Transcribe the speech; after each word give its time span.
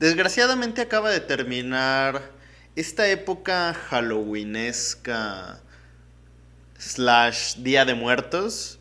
Desgraciadamente 0.00 0.82
acaba 0.82 1.08
de 1.10 1.20
terminar 1.20 2.32
esta 2.74 3.08
época 3.08 3.72
halloweenesca 3.72 5.60
slash 6.76 7.58
Día 7.58 7.84
de 7.84 7.94
Muertos. 7.94 8.80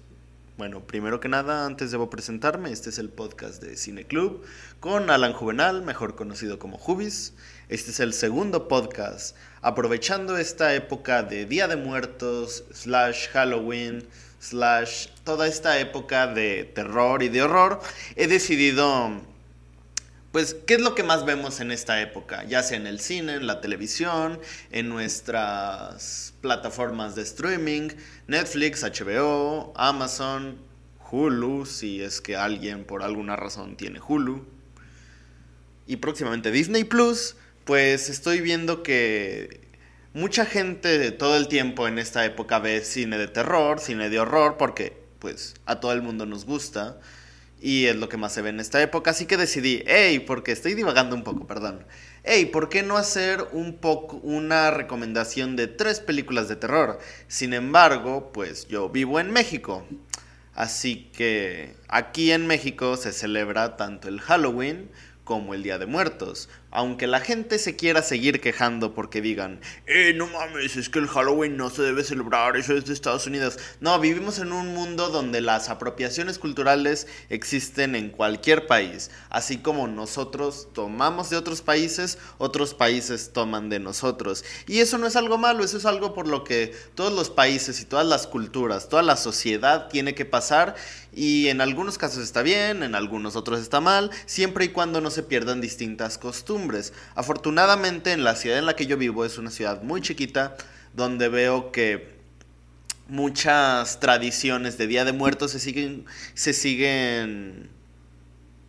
Bueno, 0.57 0.87
primero 0.87 1.19
que 1.19 1.29
nada, 1.29 1.67
antes 1.67 1.91
debo 1.91 2.09
presentarme, 2.09 2.71
este 2.71 2.89
es 2.89 2.97
el 2.97 3.09
podcast 3.09 3.61
de 3.61 3.77
Cine 3.77 4.07
Club 4.07 4.43
con 4.79 5.11
Alan 5.11 5.33
Juvenal, 5.33 5.83
mejor 5.83 6.15
conocido 6.15 6.57
como 6.57 6.79
Jubis. 6.79 7.35
Este 7.69 7.91
es 7.91 7.99
el 7.99 8.13
segundo 8.13 8.67
podcast, 8.67 9.35
aprovechando 9.61 10.39
esta 10.39 10.73
época 10.73 11.21
de 11.21 11.45
Día 11.45 11.67
de 11.67 11.75
Muertos 11.75 12.63
slash 12.73 13.27
Halloween 13.29 14.03
slash 14.39 15.09
toda 15.23 15.47
esta 15.47 15.77
época 15.77 16.25
de 16.25 16.63
terror 16.73 17.21
y 17.21 17.29
de 17.29 17.43
horror, 17.43 17.81
he 18.15 18.25
decidido 18.25 19.21
pues, 20.33 20.55
¿qué 20.65 20.73
es 20.73 20.81
lo 20.81 20.95
que 20.95 21.03
más 21.03 21.25
vemos 21.25 21.59
en 21.59 21.71
esta 21.71 22.01
época? 22.01 22.43
Ya 22.45 22.63
sea 22.63 22.77
en 22.77 22.87
el 22.87 22.99
cine, 22.99 23.35
en 23.35 23.45
la 23.45 23.61
televisión, 23.61 24.39
en 24.71 24.89
nuestras 24.89 26.33
plataformas 26.41 27.13
de 27.13 27.21
streaming, 27.21 27.89
Netflix, 28.25 28.81
HBO, 28.81 29.73
Amazon, 29.75 30.57
Hulu, 31.11 31.67
si 31.67 32.01
es 32.01 32.19
que 32.19 32.35
alguien 32.35 32.83
por 32.83 33.03
alguna 33.03 33.35
razón 33.35 33.77
tiene 33.77 33.99
Hulu, 33.99 34.43
y 35.85 35.97
próximamente 35.97 36.49
Disney 36.49 36.83
Plus, 36.83 37.35
pues 37.63 38.09
estoy 38.09 38.41
viendo 38.41 38.81
que 38.81 39.61
mucha 40.15 40.47
gente 40.47 41.11
todo 41.11 41.37
el 41.37 41.47
tiempo 41.47 41.87
en 41.87 41.99
esta 41.99 42.25
época 42.25 42.57
ve 42.57 42.83
cine 42.83 43.19
de 43.19 43.27
terror, 43.27 43.79
cine 43.79 44.09
de 44.09 44.19
horror, 44.19 44.57
porque 44.57 44.97
pues 45.19 45.53
a 45.67 45.79
todo 45.79 45.93
el 45.93 46.01
mundo 46.01 46.25
nos 46.25 46.45
gusta 46.45 46.97
y 47.63 47.85
es 47.85 47.95
lo 47.95 48.09
que 48.09 48.17
más 48.17 48.33
se 48.33 48.41
ve 48.41 48.49
en 48.49 48.59
esta 48.59 48.81
época. 48.81 49.11
Así 49.11 49.25
que 49.25 49.37
decidí, 49.37 49.83
hey, 49.87 50.19
porque 50.19 50.51
estoy 50.51 50.73
divagando 50.73 51.15
un 51.15 51.23
poco, 51.23 51.47
perdón. 51.47 51.85
Hey, 52.25 52.47
¿por 52.47 52.67
qué 52.67 52.83
no 52.83 52.97
hacer 52.97 53.47
un 53.53 53.77
poco 53.77 54.17
una 54.17 54.69
recomendación 54.69 55.55
de 55.55 55.67
tres 55.67 56.01
películas 56.01 56.49
de 56.49 56.57
terror? 56.57 56.99
Sin 57.29 57.53
embargo, 57.53 58.33
pues 58.33 58.67
yo 58.67 58.89
vivo 58.89 59.17
en 59.21 59.31
México. 59.31 59.85
Así 60.53 61.09
que 61.15 61.73
aquí 61.87 62.33
en 62.33 62.47
México 62.47 62.97
se 62.97 63.13
celebra 63.13 63.77
tanto 63.77 64.09
el 64.09 64.19
Halloween 64.19 64.91
como 65.23 65.53
el 65.53 65.63
Día 65.63 65.77
de 65.77 65.85
Muertos. 65.85 66.49
Aunque 66.75 67.05
la 67.05 67.19
gente 67.19 67.59
se 67.59 67.75
quiera 67.75 68.01
seguir 68.01 68.41
quejando 68.41 68.95
porque 68.95 69.21
digan, 69.21 69.61
eh, 69.85 70.13
no 70.15 70.25
mames, 70.25 70.75
es 70.75 70.89
que 70.89 70.97
el 70.97 71.07
Halloween 71.07 71.55
no 71.55 71.69
se 71.69 71.83
debe 71.83 72.03
celebrar, 72.03 72.57
eso 72.57 72.75
es 72.75 72.85
de 72.85 72.93
Estados 72.93 73.27
Unidos. 73.27 73.59
No, 73.79 73.99
vivimos 73.99 74.39
en 74.39 74.51
un 74.51 74.73
mundo 74.73 75.09
donde 75.09 75.39
las 75.39 75.69
apropiaciones 75.69 76.39
culturales 76.39 77.05
existen 77.29 77.95
en 77.95 78.09
cualquier 78.09 78.65
país. 78.65 79.11
Así 79.29 79.57
como 79.59 79.87
nosotros 79.87 80.69
tomamos 80.73 81.29
de 81.29 81.37
otros 81.37 81.61
países, 81.61 82.17
otros 82.39 82.73
países 82.73 83.33
toman 83.33 83.69
de 83.69 83.79
nosotros. 83.79 84.43
Y 84.65 84.79
eso 84.79 84.97
no 84.97 85.05
es 85.05 85.15
algo 85.15 85.37
malo, 85.37 85.63
eso 85.63 85.77
es 85.77 85.85
algo 85.85 86.15
por 86.15 86.27
lo 86.27 86.43
que 86.43 86.75
todos 86.95 87.13
los 87.13 87.29
países 87.29 87.81
y 87.81 87.85
todas 87.85 88.07
las 88.07 88.25
culturas, 88.25 88.89
toda 88.89 89.03
la 89.03 89.15
sociedad 89.15 89.89
tiene 89.89 90.15
que 90.15 90.25
pasar. 90.25 90.73
Y 91.15 91.49
en 91.49 91.61
algunos 91.61 91.99
casos 91.99 92.23
está 92.23 92.41
bien, 92.41 92.81
en 92.81 92.95
algunos 92.95 93.35
otros 93.35 93.59
está 93.59 93.79
mal, 93.79 94.09
siempre 94.25 94.65
y 94.65 94.69
cuando 94.69 94.99
no 94.99 95.11
se 95.11 95.21
pierdan 95.21 95.61
distintas 95.61 96.17
costumbres. 96.17 96.62
Afortunadamente 97.15 98.11
en 98.11 98.23
la 98.23 98.35
ciudad 98.35 98.57
en 98.57 98.65
la 98.65 98.75
que 98.75 98.85
yo 98.85 98.97
vivo 98.97 99.25
es 99.25 99.37
una 99.37 99.51
ciudad 99.51 99.83
muy 99.83 100.01
chiquita 100.01 100.55
donde 100.93 101.27
veo 101.27 101.71
que 101.71 102.13
muchas 103.07 103.99
tradiciones 103.99 104.77
de 104.77 104.87
Día 104.87 105.05
de 105.05 105.13
Muertos 105.13 105.51
se 105.51 105.59
siguen, 105.59 106.05
se 106.33 106.53
siguen 106.53 107.69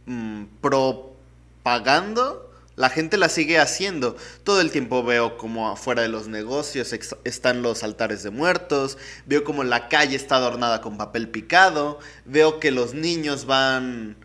mm, 0.07 0.45
propagando. 0.61 2.51
La 2.77 2.91
gente 2.91 3.19
la 3.19 3.29
sigue 3.29 3.61
haciendo. 3.61 4.17
Todo 4.43 4.61
el 4.61 4.73
tiempo 4.73 5.05
veo 5.05 5.39
como 5.39 5.71
afuera 5.71 6.03
de 6.03 6.09
los 6.09 6.27
negocios 6.27 6.93
están 7.23 7.63
los 7.63 7.85
altares 7.85 8.25
de 8.25 8.31
muertos. 8.31 8.99
Veo 9.27 9.45
como 9.45 9.63
la 9.63 9.89
calle 9.89 10.17
está 10.17 10.37
adornada 10.37 10.81
con 10.81 10.97
papel 10.97 11.29
picado. 11.29 12.01
Veo 12.25 12.59
que 12.59 12.73
los 12.73 12.93
niños 12.93 13.47
van 13.47 14.17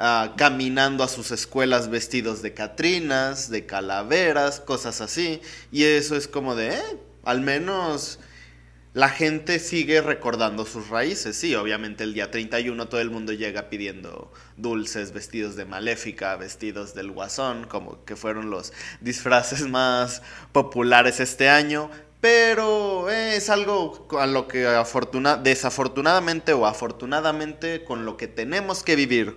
Ah, 0.00 0.34
caminando 0.36 1.02
a 1.02 1.08
sus 1.08 1.32
escuelas 1.32 1.90
vestidos 1.90 2.40
de 2.40 2.54
catrinas, 2.54 3.50
de 3.50 3.66
calaveras, 3.66 4.60
cosas 4.60 5.00
así. 5.00 5.40
Y 5.72 5.82
eso 5.82 6.14
es 6.14 6.28
como 6.28 6.54
de, 6.54 6.68
eh, 6.68 6.82
al 7.24 7.40
menos 7.40 8.20
la 8.94 9.08
gente 9.08 9.58
sigue 9.58 10.00
recordando 10.00 10.64
sus 10.66 10.88
raíces. 10.88 11.36
Sí, 11.36 11.56
obviamente 11.56 12.04
el 12.04 12.14
día 12.14 12.30
31 12.30 12.86
todo 12.88 13.00
el 13.00 13.10
mundo 13.10 13.32
llega 13.32 13.70
pidiendo 13.70 14.32
dulces, 14.56 15.12
vestidos 15.12 15.56
de 15.56 15.64
maléfica, 15.64 16.36
vestidos 16.36 16.94
del 16.94 17.10
guasón, 17.10 17.66
como 17.66 18.04
que 18.04 18.14
fueron 18.14 18.50
los 18.50 18.72
disfraces 19.00 19.62
más 19.68 20.22
populares 20.52 21.18
este 21.18 21.48
año. 21.48 21.90
Pero 22.20 23.10
es 23.10 23.50
algo 23.50 24.06
a 24.18 24.28
lo 24.28 24.46
que 24.46 24.60
desafortunadamente 25.42 26.52
o 26.52 26.66
afortunadamente 26.66 27.82
con 27.82 28.04
lo 28.04 28.16
que 28.16 28.28
tenemos 28.28 28.84
que 28.84 28.94
vivir. 28.94 29.36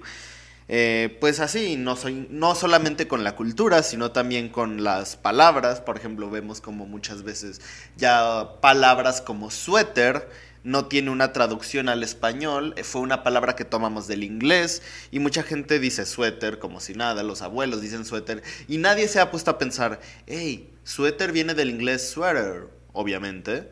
Eh, 0.74 1.18
pues 1.20 1.42
así, 1.42 1.76
no, 1.76 1.98
soy, 1.98 2.28
no 2.30 2.56
solamente 2.56 3.06
con 3.06 3.26
la 3.26 3.36
cultura, 3.36 3.84
sino 3.84 4.12
también 4.12 4.48
con 4.48 4.86
las 4.86 5.18
palabras. 5.18 5.82
Por 5.82 5.98
ejemplo, 5.98 6.30
vemos 6.30 6.62
como 6.62 6.86
muchas 6.86 7.24
veces 7.24 7.60
ya 7.98 8.62
palabras 8.62 9.20
como 9.20 9.52
suéter 9.52 10.30
no 10.64 10.86
tiene 10.86 11.10
una 11.10 11.34
traducción 11.34 11.90
al 11.90 12.04
español, 12.04 12.74
eh, 12.78 12.86
fue 12.86 13.02
una 13.02 13.22
palabra 13.22 13.56
que 13.58 13.66
tomamos 13.66 14.08
del 14.08 14.24
inglés 14.24 14.82
y 15.12 15.20
mucha 15.20 15.44
gente 15.44 15.78
dice 15.80 16.06
suéter 16.06 16.60
como 16.60 16.80
si 16.80 16.94
nada, 16.94 17.24
los 17.24 17.42
abuelos 17.42 17.82
dicen 17.82 18.06
suéter 18.06 18.42
y 18.70 18.78
nadie 18.78 19.10
se 19.10 19.20
ha 19.20 19.30
puesto 19.30 19.52
a 19.52 19.58
pensar, 19.58 20.00
hey, 20.28 20.72
suéter 20.86 21.34
viene 21.34 21.54
del 21.54 21.70
inglés 21.72 22.12
sweater, 22.12 22.70
obviamente. 22.94 23.70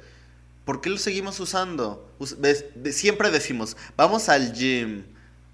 ¿Por 0.66 0.82
qué 0.82 0.90
lo 0.90 0.98
seguimos 0.98 1.40
usando? 1.40 2.12
Siempre 2.92 3.32
decimos, 3.32 3.78
vamos 3.96 4.28
al 4.28 4.52
gym 4.52 5.06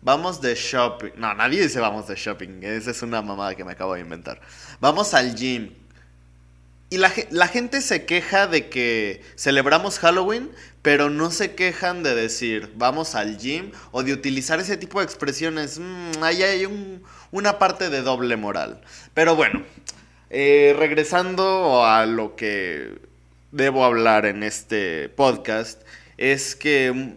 Vamos 0.06 0.40
de 0.40 0.54
shopping. 0.54 1.14
No, 1.18 1.34
nadie 1.34 1.64
dice 1.64 1.80
vamos 1.80 2.08
de 2.08 2.14
shopping. 2.14 2.62
Esa 2.62 2.92
es 2.92 3.02
una 3.02 3.24
mamada 3.24 3.56
que 3.56 3.64
me 3.64 3.72
acabo 3.72 3.96
de 3.96 4.02
inventar. 4.02 4.40
Vamos 4.80 5.16
al 5.16 5.34
gym. 5.34 5.74
Y 6.92 6.98
la, 6.98 7.48
gente 7.48 7.82
se 7.82 8.06
queja 8.06 8.46
de 8.46 8.70
que 8.70 9.24
celebramos 9.36 9.98
Halloween, 9.98 10.52
pero 10.84 11.10
no 11.10 11.32
se 11.32 11.56
quejan 11.56 12.04
de 12.04 12.14
decir 12.14 12.72
vamos 12.76 13.16
al 13.16 13.40
gym 13.40 13.72
o 13.92 14.04
de 14.04 14.14
utilizar 14.14 14.60
ese 14.60 14.78
tipo 14.78 15.00
de 15.00 15.06
expresiones. 15.06 15.80
Mm, 15.80 16.22
ahí 16.22 16.44
hay 16.44 17.02
una 17.32 17.58
parte 17.58 17.90
de 17.90 18.04
doble 18.04 18.38
moral. 18.38 18.82
Pero 19.16 19.36
bueno, 19.36 19.64
eh, 20.30 20.76
regresando 20.78 21.84
a 21.84 22.06
lo 22.06 22.36
que 22.36 23.00
debo 23.52 23.84
hablar 23.84 24.28
en 24.28 24.44
este 24.44 25.10
podcast, 25.10 25.82
es 26.18 26.56
que 26.56 27.16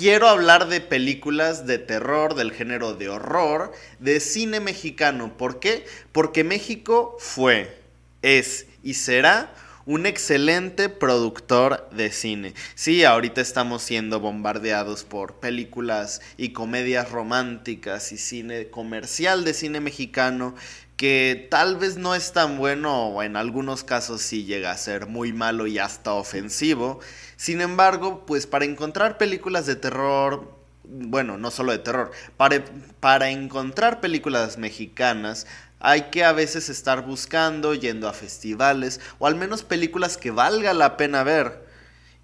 quiero 0.00 0.28
hablar 0.28 0.68
de 0.68 0.80
películas 0.80 1.66
de 1.66 1.76
terror, 1.76 2.34
del 2.34 2.52
género 2.52 2.94
de 2.94 3.10
horror, 3.10 3.70
de 3.98 4.18
cine 4.20 4.58
mexicano. 4.58 5.36
¿Por 5.36 5.60
qué? 5.60 5.84
Porque 6.10 6.42
México 6.42 7.18
fue, 7.18 7.78
es 8.22 8.64
y 8.82 8.94
será 8.94 9.52
un 9.84 10.06
excelente 10.06 10.88
productor 10.88 11.86
de 11.90 12.10
cine. 12.12 12.54
Sí, 12.74 13.04
ahorita 13.04 13.42
estamos 13.42 13.82
siendo 13.82 14.20
bombardeados 14.20 15.04
por 15.04 15.34
películas 15.34 16.22
y 16.38 16.54
comedias 16.54 17.10
románticas 17.10 18.10
y 18.12 18.16
cine 18.16 18.68
comercial 18.70 19.44
de 19.44 19.52
cine 19.52 19.80
mexicano 19.80 20.54
que 21.00 21.48
tal 21.50 21.78
vez 21.78 21.96
no 21.96 22.14
es 22.14 22.34
tan 22.34 22.58
bueno 22.58 23.06
o 23.06 23.22
en 23.22 23.36
algunos 23.36 23.84
casos 23.84 24.20
sí 24.20 24.44
llega 24.44 24.70
a 24.70 24.76
ser 24.76 25.06
muy 25.06 25.32
malo 25.32 25.66
y 25.66 25.78
hasta 25.78 26.12
ofensivo. 26.12 27.00
Sin 27.36 27.62
embargo, 27.62 28.26
pues 28.26 28.46
para 28.46 28.66
encontrar 28.66 29.16
películas 29.16 29.64
de 29.64 29.76
terror, 29.76 30.54
bueno, 30.84 31.38
no 31.38 31.50
solo 31.50 31.72
de 31.72 31.78
terror, 31.78 32.10
para, 32.36 32.62
para 33.00 33.30
encontrar 33.30 34.02
películas 34.02 34.58
mexicanas 34.58 35.46
hay 35.78 36.10
que 36.10 36.22
a 36.22 36.32
veces 36.32 36.68
estar 36.68 37.06
buscando, 37.06 37.72
yendo 37.72 38.06
a 38.06 38.12
festivales 38.12 39.00
o 39.18 39.26
al 39.26 39.36
menos 39.36 39.62
películas 39.62 40.18
que 40.18 40.30
valga 40.30 40.74
la 40.74 40.98
pena 40.98 41.22
ver. 41.22 41.64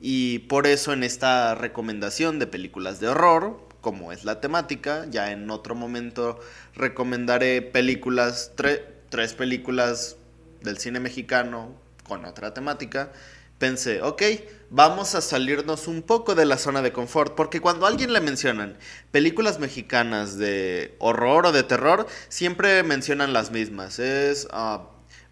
Y 0.01 0.41
por 0.41 0.67
eso 0.67 0.93
en 0.93 1.03
esta 1.03 1.55
recomendación 1.55 2.39
de 2.39 2.47
películas 2.47 3.01
de 3.01 3.09
horror, 3.09 3.66
como 3.87 4.11
es 4.11 4.25
la 4.25 4.41
temática. 4.41 5.07
Ya 5.13 5.31
en 5.31 5.49
otro 5.49 5.77
momento 5.77 6.41
recomendaré 6.75 7.63
películas, 7.63 8.51
tres 8.57 9.35
películas 9.35 10.17
del 10.61 10.79
cine 10.79 10.99
mexicano 10.99 11.71
con 12.03 12.25
otra 12.25 12.53
temática. 12.53 13.13
Pensé, 13.61 14.03
ok, 14.03 14.23
vamos 14.71 15.15
a 15.15 15.21
salirnos 15.21 15.87
un 15.87 16.03
poco 16.03 16.35
de 16.35 16.47
la 16.47 16.59
zona 16.59 16.83
de 16.83 16.93
confort, 16.93 17.37
porque 17.37 17.61
cuando 17.61 17.87
a 17.87 17.89
alguien 17.89 18.13
le 18.13 18.21
mencionan 18.21 18.77
películas 19.13 19.61
mexicanas 19.61 20.37
de 20.37 20.97
horror 20.99 21.47
o 21.47 21.53
de 21.53 21.63
terror, 21.63 22.09
siempre 22.29 22.83
mencionan 22.83 23.33
las 23.33 23.53
mismas. 23.53 24.01
Es 24.01 24.49
uh, 24.53 24.81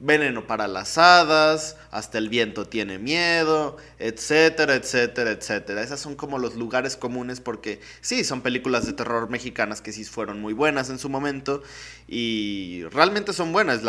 Veneno 0.00 0.46
para 0.46 0.66
las 0.68 0.98
hadas, 0.98 1.76
hasta 1.90 2.18
el 2.18 2.28
viento 2.28 2.66
tiene 2.66 2.98
miedo, 2.98 3.76
etcétera, 3.98 4.74
etcétera, 4.74 5.30
etcétera. 5.30 5.82
Esas 5.82 6.00
son 6.00 6.16
como 6.16 6.38
los 6.38 6.56
lugares 6.56 6.96
comunes 6.96 7.40
porque 7.40 7.80
sí, 8.00 8.24
son 8.24 8.42
películas 8.42 8.86
de 8.86 8.92
terror 8.92 9.30
mexicanas 9.30 9.80
que 9.80 9.92
sí 9.92 10.04
fueron 10.04 10.40
muy 10.40 10.52
buenas 10.52 10.90
en 10.90 10.98
su 10.98 11.08
momento 11.08 11.62
y 12.08 12.84
realmente 12.90 13.32
son 13.32 13.52
buenas. 13.52 13.80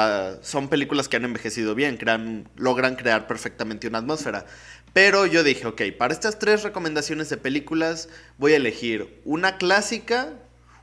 son 0.42 0.70
películas 0.70 1.10
que 1.10 1.18
han 1.18 1.26
envejecido 1.26 1.76
bien, 1.76 1.98
crean, 1.98 2.50
logran 2.56 2.96
crear 2.96 3.28
perfectamente 3.28 3.88
una 3.88 4.00
atmósfera. 4.00 4.46
Pero 4.94 5.26
yo 5.26 5.44
dije, 5.44 5.68
ok, 5.68 5.82
para 5.98 6.14
estas 6.14 6.40
tres 6.40 6.64
recomendaciones 6.64 7.30
de 7.30 7.38
películas 7.38 8.08
voy 8.38 8.54
a 8.54 8.58
elegir 8.58 9.22
una 9.26 9.58
clásica, 9.58 10.30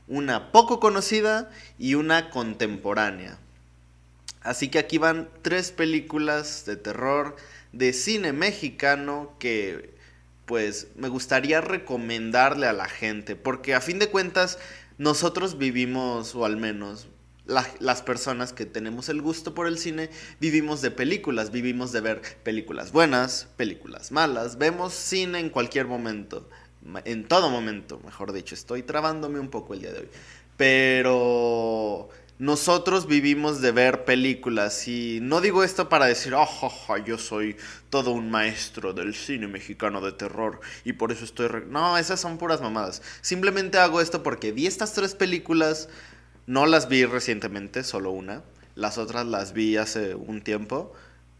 una 0.07 0.51
poco 0.51 0.79
conocida 0.79 1.49
y 1.79 1.95
una 1.95 2.29
contemporánea. 2.29 3.39
Así 4.43 4.67
que 4.67 4.79
aquí 4.79 4.97
van 4.97 5.29
tres 5.41 5.71
películas 5.71 6.65
de 6.65 6.75
terror 6.75 7.35
de 7.71 7.93
cine 7.93 8.33
mexicano 8.33 9.33
que 9.39 9.93
pues 10.45 10.87
me 10.95 11.07
gustaría 11.07 11.61
recomendarle 11.61 12.67
a 12.67 12.73
la 12.73 12.87
gente, 12.87 13.35
porque 13.35 13.73
a 13.73 13.81
fin 13.81 13.99
de 13.99 14.09
cuentas 14.09 14.59
nosotros 14.97 15.57
vivimos, 15.57 16.35
o 16.35 16.45
al 16.45 16.57
menos 16.57 17.07
las 17.45 18.01
personas 18.01 18.53
que 18.53 18.65
tenemos 18.65 19.09
el 19.09 19.21
gusto 19.21 19.53
por 19.53 19.67
el 19.67 19.77
cine, 19.77 20.09
vivimos 20.39 20.81
de 20.81 20.91
películas, 20.91 21.51
vivimos 21.51 21.91
de 21.91 22.01
ver 22.01 22.21
películas 22.43 22.91
buenas, 22.91 23.47
películas 23.57 24.11
malas, 24.11 24.57
vemos 24.57 24.93
cine 24.93 25.39
en 25.39 25.49
cualquier 25.49 25.87
momento, 25.87 26.49
en 27.05 27.25
todo 27.27 27.49
momento, 27.49 27.99
mejor 28.05 28.33
dicho, 28.33 28.55
estoy 28.55 28.83
trabándome 28.83 29.39
un 29.39 29.49
poco 29.49 29.73
el 29.73 29.81
día 29.81 29.91
de 29.91 29.99
hoy, 29.99 30.09
pero 30.57 32.09
nosotros 32.43 33.07
vivimos 33.07 33.61
de 33.61 33.71
ver 33.71 34.03
películas 34.03 34.89
y 34.89 35.19
no 35.21 35.39
digo 35.39 35.63
esto 35.63 35.87
para 35.87 36.07
decir, 36.07 36.33
oh, 36.35 36.97
yo 37.05 37.17
soy 37.17 37.55
todo 37.89 38.11
un 38.11 38.29
maestro 38.29 38.91
del 38.91 39.15
cine 39.15 39.47
mexicano 39.47 40.01
de 40.01 40.11
terror 40.11 40.59
y 40.83 40.91
por 40.91 41.13
eso 41.13 41.23
estoy... 41.23 41.47
No, 41.69 41.97
esas 41.97 42.19
son 42.19 42.37
puras 42.37 42.59
mamadas. 42.59 43.01
Simplemente 43.21 43.77
hago 43.77 44.01
esto 44.01 44.23
porque 44.23 44.51
vi 44.51 44.67
estas 44.67 44.91
tres 44.91 45.15
películas, 45.15 45.87
no 46.45 46.65
las 46.65 46.89
vi 46.89 47.05
recientemente, 47.05 47.81
solo 47.81 48.11
una. 48.11 48.43
Las 48.75 48.97
otras 48.97 49.25
las 49.25 49.53
vi 49.53 49.77
hace 49.77 50.13
un 50.13 50.41
tiempo. 50.41 50.91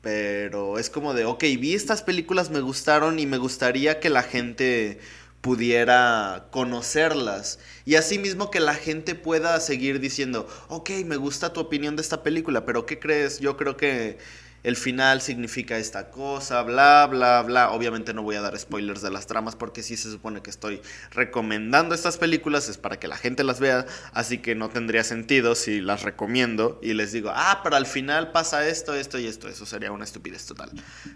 Pero 0.02 0.80
es 0.80 0.90
como 0.90 1.14
de, 1.14 1.26
ok, 1.26 1.44
vi 1.60 1.74
estas 1.74 2.02
películas, 2.02 2.50
me 2.50 2.62
gustaron 2.62 3.20
y 3.20 3.26
me 3.26 3.38
gustaría 3.40 4.00
que 4.00 4.10
la 4.10 4.24
gente 4.24 5.02
pudiera 5.44 6.48
conocerlas 6.52 7.60
y 7.84 7.96
asimismo 7.96 8.50
que 8.50 8.62
la 8.62 8.76
gente 8.76 9.14
pueda 9.14 9.60
seguir 9.60 10.00
diciendo, 10.00 10.48
ok, 10.70 10.92
me 11.06 11.18
gusta 11.18 11.52
tu 11.52 11.60
opinión 11.60 11.98
de 11.98 12.02
esta 12.02 12.24
película, 12.24 12.66
pero 12.66 12.86
¿qué 12.86 12.98
crees? 12.98 13.40
Yo 13.42 13.58
creo 13.58 13.76
que 13.76 14.20
el 14.64 14.78
final 14.78 15.22
significa 15.22 15.78
esta 15.78 16.10
cosa, 16.10 16.64
bla, 16.64 17.06
bla, 17.08 17.42
bla. 17.42 17.72
Obviamente 17.72 18.14
no 18.14 18.24
voy 18.24 18.36
a 18.36 18.42
dar 18.42 18.58
spoilers 18.58 19.02
de 19.02 19.12
las 19.12 19.28
tramas 19.28 19.56
porque 19.56 19.84
sí 19.84 19.98
se 19.98 20.10
supone 20.10 20.42
que 20.42 20.50
estoy 20.50 20.82
recomendando 21.12 21.94
estas 21.94 22.18
películas, 22.18 22.70
es 22.70 22.78
para 22.78 22.98
que 22.98 23.10
la 23.10 23.18
gente 23.18 23.44
las 23.44 23.60
vea, 23.60 23.86
así 24.14 24.38
que 24.38 24.56
no 24.56 24.70
tendría 24.70 25.04
sentido 25.04 25.56
si 25.56 25.82
las 25.82 26.04
recomiendo 26.04 26.80
y 26.82 26.94
les 26.94 27.12
digo, 27.12 27.32
ah, 27.34 27.60
pero 27.64 27.76
al 27.76 27.86
final 27.86 28.32
pasa 28.32 28.68
esto, 28.68 28.96
esto 28.96 29.20
y 29.20 29.28
esto, 29.28 29.50
eso 29.50 29.66
sería 29.66 29.92
una 29.92 30.06
estupidez 30.06 30.46
total. 30.46 30.72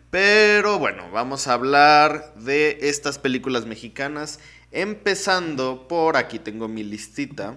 Pero 0.09 0.77
bueno, 0.77 1.09
vamos 1.11 1.47
a 1.47 1.53
hablar 1.53 2.33
de 2.35 2.79
estas 2.81 3.17
películas 3.17 3.65
mexicanas, 3.65 4.39
empezando 4.71 5.87
por 5.87 6.17
aquí 6.17 6.39
tengo 6.39 6.67
mi 6.67 6.83
listita 6.83 7.55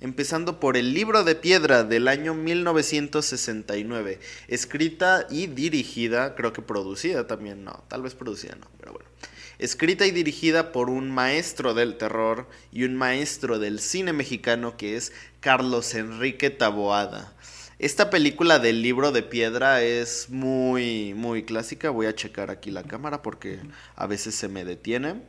empezando 0.00 0.60
por 0.60 0.76
el 0.76 0.94
libro 0.94 1.24
de 1.24 1.34
piedra 1.34 1.84
del 1.84 2.08
año 2.08 2.34
1969, 2.34 4.18
escrita 4.48 5.26
y 5.30 5.46
dirigida, 5.46 6.34
creo 6.34 6.52
que 6.52 6.62
producida 6.62 7.26
también, 7.26 7.64
no, 7.64 7.84
tal 7.88 8.02
vez 8.02 8.14
producida 8.14 8.56
no, 8.56 8.66
pero 8.78 8.92
bueno. 8.92 9.08
Escrita 9.58 10.06
y 10.06 10.10
dirigida 10.10 10.72
por 10.72 10.88
un 10.88 11.10
maestro 11.10 11.74
del 11.74 11.98
terror 11.98 12.48
y 12.72 12.84
un 12.84 12.96
maestro 12.96 13.58
del 13.58 13.78
cine 13.78 14.14
mexicano 14.14 14.78
que 14.78 14.96
es 14.96 15.12
Carlos 15.40 15.94
Enrique 15.94 16.48
Taboada. 16.48 17.34
Esta 17.78 18.08
película 18.08 18.58
del 18.58 18.80
libro 18.80 19.12
de 19.12 19.22
piedra 19.22 19.82
es 19.82 20.30
muy, 20.30 21.12
muy 21.14 21.44
clásica. 21.44 21.90
Voy 21.90 22.06
a 22.06 22.14
checar 22.14 22.50
aquí 22.50 22.70
la 22.70 22.84
cámara 22.84 23.20
porque 23.20 23.58
a 23.96 24.06
veces 24.06 24.34
se 24.34 24.48
me 24.48 24.64
detiene. 24.64 25.22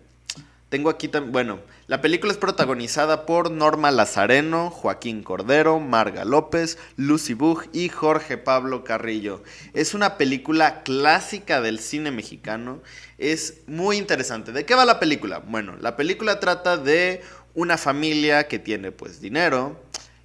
Tengo 0.71 0.89
aquí 0.89 1.09
también, 1.09 1.33
bueno, 1.33 1.59
la 1.87 1.99
película 1.99 2.31
es 2.31 2.37
protagonizada 2.37 3.25
por 3.25 3.51
Norma 3.51 3.91
Lazareno, 3.91 4.69
Joaquín 4.69 5.21
Cordero, 5.21 5.81
Marga 5.81 6.23
López, 6.23 6.77
Lucy 6.95 7.33
Bug 7.33 7.65
y 7.73 7.89
Jorge 7.89 8.37
Pablo 8.37 8.85
Carrillo. 8.85 9.43
Es 9.73 9.93
una 9.93 10.15
película 10.15 10.81
clásica 10.83 11.59
del 11.59 11.79
cine 11.79 12.09
mexicano. 12.11 12.81
Es 13.17 13.63
muy 13.67 13.97
interesante. 13.97 14.53
¿De 14.53 14.65
qué 14.65 14.73
va 14.73 14.85
la 14.85 15.01
película? 15.01 15.39
Bueno, 15.39 15.75
la 15.81 15.97
película 15.97 16.39
trata 16.39 16.77
de 16.77 17.21
una 17.53 17.77
familia 17.77 18.47
que 18.47 18.57
tiene 18.57 18.93
pues 18.93 19.19
dinero 19.19 19.77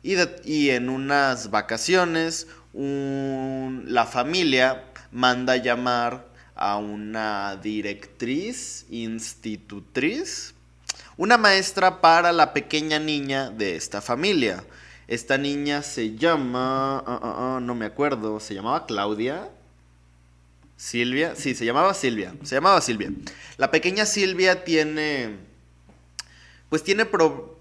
y, 0.05 0.15
y 0.45 0.71
en 0.71 0.91
unas 0.91 1.51
vacaciones 1.51 2.47
la 2.73 4.07
familia 4.07 4.85
manda 5.11 5.57
llamar 5.57 6.36
a 6.57 6.79
una 6.79 7.57
directriz, 7.57 8.87
institutriz, 8.91 10.55
una 11.19 11.37
maestra 11.37 12.01
para 12.01 12.33
la 12.33 12.55
pequeña 12.55 12.99
niña 12.99 13.51
de 13.51 13.77
esta 13.77 14.01
familia. 14.01 14.65
Esta 15.07 15.39
niña 15.39 15.83
se 15.83 16.17
llama, 16.17 16.99
ah, 16.99 17.05
ah, 17.07 17.35
ah, 17.39 17.61
no 17.61 17.75
me 17.75 17.87
acuerdo, 17.87 18.41
se 18.41 18.55
llamaba 18.55 18.87
Claudia. 18.87 19.49
Silvia, 20.77 21.35
sí, 21.37 21.55
se 21.55 21.65
llamaba 21.65 21.95
Silvia, 21.95 22.35
se 22.43 22.57
llamaba 22.57 22.81
Silvia. 22.81 23.11
La 23.57 23.71
pequeña 23.71 24.05
Silvia 24.05 24.65
tiene, 24.65 25.37
pues 26.69 26.83
tiene 26.83 27.09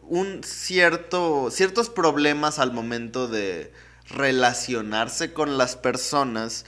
un 0.01 0.41
cierto, 0.43 1.49
ciertos 1.51 1.89
problemas 1.89 2.59
al 2.59 2.73
momento 2.73 3.27
de 3.27 3.71
relacionarse 4.09 5.33
con 5.33 5.57
las 5.57 5.75
personas 5.75 6.65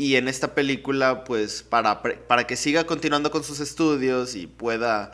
y 0.00 0.16
en 0.16 0.28
esta 0.28 0.54
película, 0.54 1.24
pues 1.24 1.62
para, 1.62 2.02
para 2.02 2.46
que 2.46 2.56
siga 2.56 2.84
continuando 2.84 3.30
con 3.30 3.44
sus 3.44 3.60
estudios 3.60 4.34
y 4.34 4.46
pueda 4.46 5.12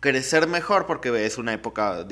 crecer 0.00 0.46
mejor, 0.46 0.84
porque 0.84 1.24
es 1.24 1.38
una 1.38 1.54
época 1.54 2.06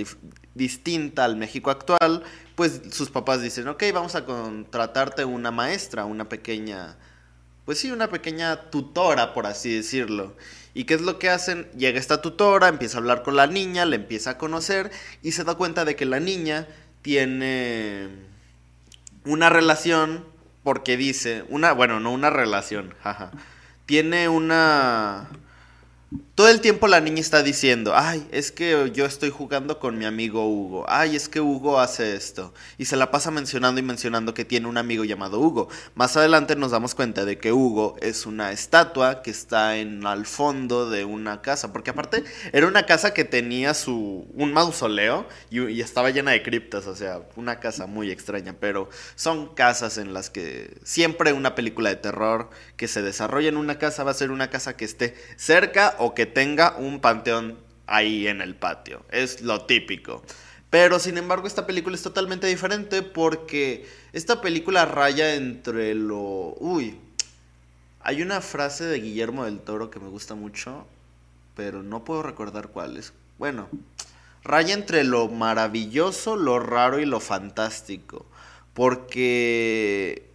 distinta 0.54 1.26
al 1.26 1.36
México 1.36 1.70
actual, 1.70 2.22
pues 2.54 2.80
sus 2.92 3.10
papás 3.10 3.42
dicen, 3.42 3.68
ok, 3.68 3.84
vamos 3.92 4.14
a 4.14 4.24
contratarte 4.24 5.26
una 5.26 5.50
maestra, 5.50 6.06
una 6.06 6.30
pequeña, 6.30 6.96
pues 7.66 7.78
sí, 7.78 7.90
una 7.90 8.08
pequeña 8.08 8.70
tutora, 8.70 9.34
por 9.34 9.44
así 9.44 9.76
decirlo. 9.76 10.34
¿Y 10.72 10.84
qué 10.84 10.94
es 10.94 11.02
lo 11.02 11.18
que 11.18 11.28
hacen? 11.28 11.70
Llega 11.72 12.00
esta 12.00 12.22
tutora, 12.22 12.68
empieza 12.68 12.96
a 12.96 13.00
hablar 13.00 13.22
con 13.22 13.36
la 13.36 13.48
niña, 13.48 13.84
le 13.84 13.96
empieza 13.96 14.30
a 14.30 14.38
conocer 14.38 14.90
y 15.22 15.32
se 15.32 15.44
da 15.44 15.56
cuenta 15.56 15.84
de 15.84 15.94
que 15.94 16.06
la 16.06 16.20
niña 16.20 16.68
tiene 17.02 18.08
una 19.26 19.50
relación 19.50 20.37
porque 20.62 20.96
dice, 20.96 21.44
una, 21.48 21.72
bueno, 21.72 22.00
no 22.00 22.12
una 22.12 22.30
relación, 22.30 22.94
jaja. 23.02 23.30
Tiene 23.86 24.28
una 24.28 25.28
todo 26.34 26.48
el 26.48 26.60
tiempo 26.62 26.88
la 26.88 27.00
niña 27.00 27.20
está 27.20 27.42
diciendo, 27.42 27.92
ay, 27.94 28.26
es 28.30 28.50
que 28.50 28.90
yo 28.94 29.04
estoy 29.04 29.28
jugando 29.28 29.78
con 29.78 29.98
mi 29.98 30.06
amigo 30.06 30.48
Hugo, 30.48 30.86
ay, 30.88 31.16
es 31.16 31.28
que 31.28 31.40
Hugo 31.40 31.80
hace 31.80 32.14
esto. 32.14 32.54
Y 32.78 32.86
se 32.86 32.96
la 32.96 33.10
pasa 33.10 33.30
mencionando 33.30 33.80
y 33.80 33.82
mencionando 33.82 34.32
que 34.32 34.46
tiene 34.46 34.68
un 34.68 34.78
amigo 34.78 35.04
llamado 35.04 35.38
Hugo. 35.38 35.68
Más 35.94 36.16
adelante 36.16 36.56
nos 36.56 36.70
damos 36.70 36.94
cuenta 36.94 37.26
de 37.26 37.38
que 37.38 37.52
Hugo 37.52 37.96
es 38.00 38.24
una 38.24 38.52
estatua 38.52 39.20
que 39.20 39.30
está 39.30 39.76
en 39.76 40.06
al 40.06 40.24
fondo 40.24 40.88
de 40.88 41.04
una 41.04 41.42
casa, 41.42 41.72
porque 41.72 41.90
aparte 41.90 42.24
era 42.52 42.66
una 42.66 42.86
casa 42.86 43.12
que 43.12 43.24
tenía 43.24 43.74
su, 43.74 44.26
un 44.32 44.52
mausoleo 44.54 45.28
y, 45.50 45.60
y 45.68 45.80
estaba 45.82 46.08
llena 46.10 46.30
de 46.30 46.42
criptas, 46.42 46.86
o 46.86 46.96
sea, 46.96 47.20
una 47.36 47.60
casa 47.60 47.86
muy 47.86 48.10
extraña, 48.10 48.54
pero 48.58 48.88
son 49.14 49.54
casas 49.54 49.98
en 49.98 50.14
las 50.14 50.30
que 50.30 50.78
siempre 50.84 51.34
una 51.34 51.54
película 51.54 51.90
de 51.90 51.96
terror 51.96 52.48
que 52.76 52.88
se 52.88 53.02
desarrolla 53.02 53.48
en 53.48 53.58
una 53.58 53.78
casa 53.78 54.04
va 54.04 54.12
a 54.12 54.14
ser 54.14 54.30
una 54.30 54.48
casa 54.48 54.76
que 54.76 54.86
esté 54.86 55.14
cerca 55.36 55.96
o 55.98 56.14
que 56.14 56.26
tenga 56.26 56.76
un 56.76 57.00
panteón 57.00 57.58
ahí 57.86 58.26
en 58.26 58.40
el 58.40 58.54
patio. 58.54 59.04
Es 59.10 59.42
lo 59.42 59.64
típico. 59.64 60.22
Pero 60.70 60.98
sin 60.98 61.16
embargo 61.16 61.46
esta 61.46 61.66
película 61.66 61.96
es 61.96 62.02
totalmente 62.02 62.46
diferente 62.46 63.02
porque 63.02 63.88
esta 64.12 64.40
película 64.40 64.84
raya 64.84 65.34
entre 65.34 65.94
lo... 65.94 66.54
Uy, 66.58 66.98
hay 68.00 68.22
una 68.22 68.40
frase 68.40 68.84
de 68.84 69.00
Guillermo 69.00 69.44
del 69.44 69.60
Toro 69.60 69.90
que 69.90 69.98
me 69.98 70.08
gusta 70.08 70.34
mucho, 70.34 70.86
pero 71.56 71.82
no 71.82 72.04
puedo 72.04 72.22
recordar 72.22 72.68
cuál 72.68 72.96
es. 72.98 73.12
Bueno, 73.38 73.68
raya 74.44 74.74
entre 74.74 75.04
lo 75.04 75.28
maravilloso, 75.28 76.36
lo 76.36 76.58
raro 76.58 77.00
y 77.00 77.06
lo 77.06 77.20
fantástico. 77.20 78.26
Porque 78.74 80.27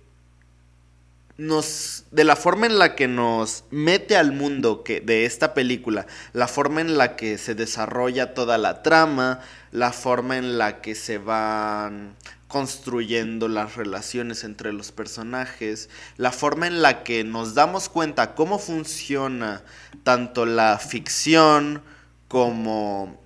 nos 1.38 2.06
de 2.12 2.24
la 2.24 2.36
forma 2.36 2.68
en 2.68 2.78
la 2.78 2.96
que 2.96 3.08
nos 3.08 3.64
mete 3.72 4.16
al 4.16 4.32
mundo 4.32 4.84
que 4.84 5.02
de 5.02 5.26
esta 5.26 5.54
película, 5.54 6.06
la 6.32 6.48
forma 6.48 6.82
en 6.82 6.98
la 6.98 7.16
que 7.16 7.38
se 7.38 7.56
desarrolla 7.56 8.34
toda 8.34 8.58
la 8.58 8.84
trama, 8.84 9.40
la 9.72 9.92
forma 9.92 10.38
en 10.38 10.58
la 10.58 10.82
que 10.82 10.96
se 10.96 11.18
van 11.18 12.16
construyendo 12.48 13.48
las 13.48 13.76
relaciones 13.76 14.44
entre 14.44 14.74
los 14.74 14.92
personajes, 14.92 15.90
la 16.18 16.32
forma 16.32 16.68
en 16.68 16.84
la 16.84 17.04
que 17.04 17.24
nos 17.24 17.56
damos 17.56 17.90
cuenta 17.90 18.36
cómo 18.36 18.60
funciona 18.60 19.64
tanto 20.04 20.46
la 20.46 20.78
ficción 20.78 21.82
como 22.28 23.20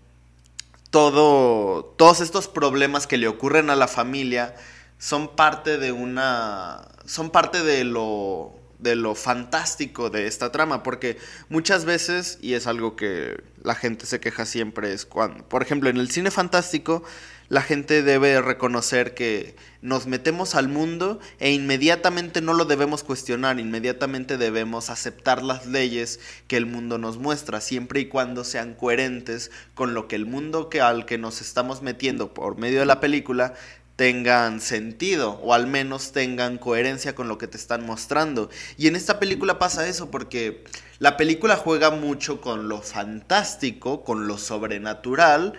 todo, 0.91 1.83
todos 1.97 2.21
estos 2.21 2.47
problemas 2.47 3.05
que 3.05 3.17
le 3.17 3.27
ocurren 3.27 3.69
a 3.69 3.75
la 3.75 3.89
familia 3.89 4.55
son 4.97 5.35
parte 5.35 5.77
de 5.77 5.91
una, 5.91 6.87
son 7.05 7.29
parte 7.29 7.63
de 7.63 7.83
lo, 7.83 8.53
de 8.79 8.95
lo 8.95 9.15
fantástico 9.15 10.09
de 10.09 10.27
esta 10.27 10.51
trama, 10.51 10.83
porque 10.83 11.17
muchas 11.49 11.85
veces, 11.85 12.37
y 12.41 12.53
es 12.53 12.67
algo 12.67 12.95
que 12.95 13.41
la 13.63 13.75
gente 13.75 14.05
se 14.05 14.19
queja 14.19 14.45
siempre, 14.45 14.93
es 14.93 15.05
cuando, 15.05 15.47
por 15.47 15.61
ejemplo, 15.61 15.89
en 15.89 15.97
el 15.97 16.09
cine 16.09 16.31
fantástico, 16.31 17.03
la 17.49 17.61
gente 17.61 18.03
debe 18.03 18.41
reconocer 18.41 19.13
que 19.13 19.55
nos 19.81 20.05
metemos 20.05 20.53
al 20.55 20.67
mundo 20.67 21.19
e 21.39 21.53
inmediatamente 21.53 22.41
no 22.41 22.53
lo 22.53 22.65
debemos 22.65 23.03
cuestionar, 23.03 23.59
inmediatamente 23.59 24.37
debemos 24.37 24.89
aceptar 24.89 25.43
las 25.43 25.65
leyes 25.65 26.19
que 26.47 26.57
el 26.57 26.65
mundo 26.65 26.97
nos 26.97 27.17
muestra, 27.17 27.61
siempre 27.61 28.01
y 28.01 28.07
cuando 28.07 28.43
sean 28.43 28.73
coherentes 28.73 29.49
con 29.75 29.93
lo 29.93 30.09
que 30.09 30.17
el 30.17 30.25
mundo 30.25 30.69
que 30.69 30.81
al 30.81 31.05
que 31.05 31.17
nos 31.17 31.39
estamos 31.39 31.81
metiendo 31.81 32.33
por 32.33 32.57
medio 32.57 32.81
de 32.81 32.85
la 32.85 32.99
película 32.99 33.53
tengan 33.97 34.61
sentido 34.61 35.39
o 35.43 35.53
al 35.53 35.67
menos 35.67 36.13
tengan 36.13 36.59
coherencia 36.59 37.15
con 37.15 37.27
lo 37.27 37.37
que 37.37 37.47
te 37.47 37.57
están 37.57 37.85
mostrando. 37.85 38.49
Y 38.77 38.87
en 38.87 38.95
esta 38.95 39.19
película 39.19 39.59
pasa 39.59 39.87
eso 39.87 40.09
porque 40.09 40.63
la 40.99 41.17
película 41.17 41.57
juega 41.57 41.89
mucho 41.89 42.39
con 42.39 42.69
lo 42.69 42.81
fantástico, 42.81 44.03
con 44.03 44.27
lo 44.27 44.37
sobrenatural 44.37 45.53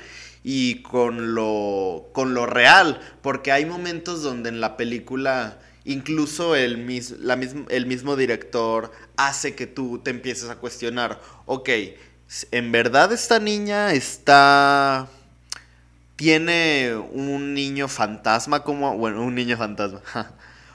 y 0.45 0.83
con 0.83 1.35
lo, 1.35 2.11
con 2.13 2.33
lo 2.33 2.47
real, 2.47 3.01
porque 3.23 3.51
hay 3.53 3.67
momentos 3.67 4.23
donde 4.23 4.49
en 4.49 4.61
la 4.61 4.77
película 4.77 5.59
incluso 5.85 6.55
el, 6.55 6.87
la 7.21 7.35
el 7.71 7.87
mismo 7.87 8.15
director 8.15 8.93
hace 9.17 9.57
que 9.57 9.67
tú 9.67 9.99
te 9.99 10.11
empieces 10.11 10.49
a 10.49 10.57
cuestionar, 10.57 11.21
ok, 11.47 11.71
¿en 12.53 12.73
verdad 12.73 13.13
esta 13.13 13.41
niña 13.41 13.93
está... 13.93 15.09
tiene 16.19 16.97
un 17.13 17.55
niño 17.55 17.87
fantasma 17.87 18.65
como... 18.65 18.99
bueno, 18.99 19.23
un 19.23 19.37
niño 19.37 19.57
fantasma. 19.57 20.03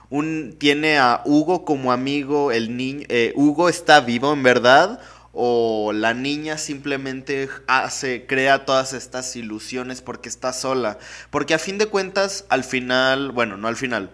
un, 0.10 0.56
tiene 0.58 0.98
a 0.98 1.22
Hugo 1.26 1.66
como 1.66 1.92
amigo, 1.92 2.54
el 2.54 2.78
niño... 2.78 3.06
Eh, 3.10 3.34
Hugo 3.36 3.68
está 3.68 4.00
vivo 4.00 4.32
en 4.32 4.42
verdad 4.42 5.02
o 5.34 5.92
la 5.94 6.14
niña 6.14 6.58
simplemente 6.58 7.50
hace, 7.68 8.26
crea 8.26 8.64
todas 8.64 8.94
estas 8.94 9.36
ilusiones 9.36 10.02
porque 10.02 10.30
está 10.30 10.54
sola. 10.54 10.98
Porque 11.30 11.54
a 11.54 11.60
fin 11.60 11.78
de 11.78 11.88
cuentas, 11.88 12.46
al 12.48 12.64
final, 12.64 13.34
bueno, 13.34 13.58
no 13.58 13.68
al 13.68 13.76
final, 13.76 14.12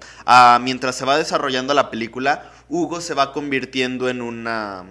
mientras 0.62 0.96
se 0.96 1.06
va 1.06 1.16
desarrollando 1.16 1.76
la 1.76 1.92
película, 1.92 2.52
Hugo 2.70 3.02
se 3.02 3.14
va 3.14 3.34
convirtiendo 3.34 4.10
en 4.10 4.24
una 4.24 4.86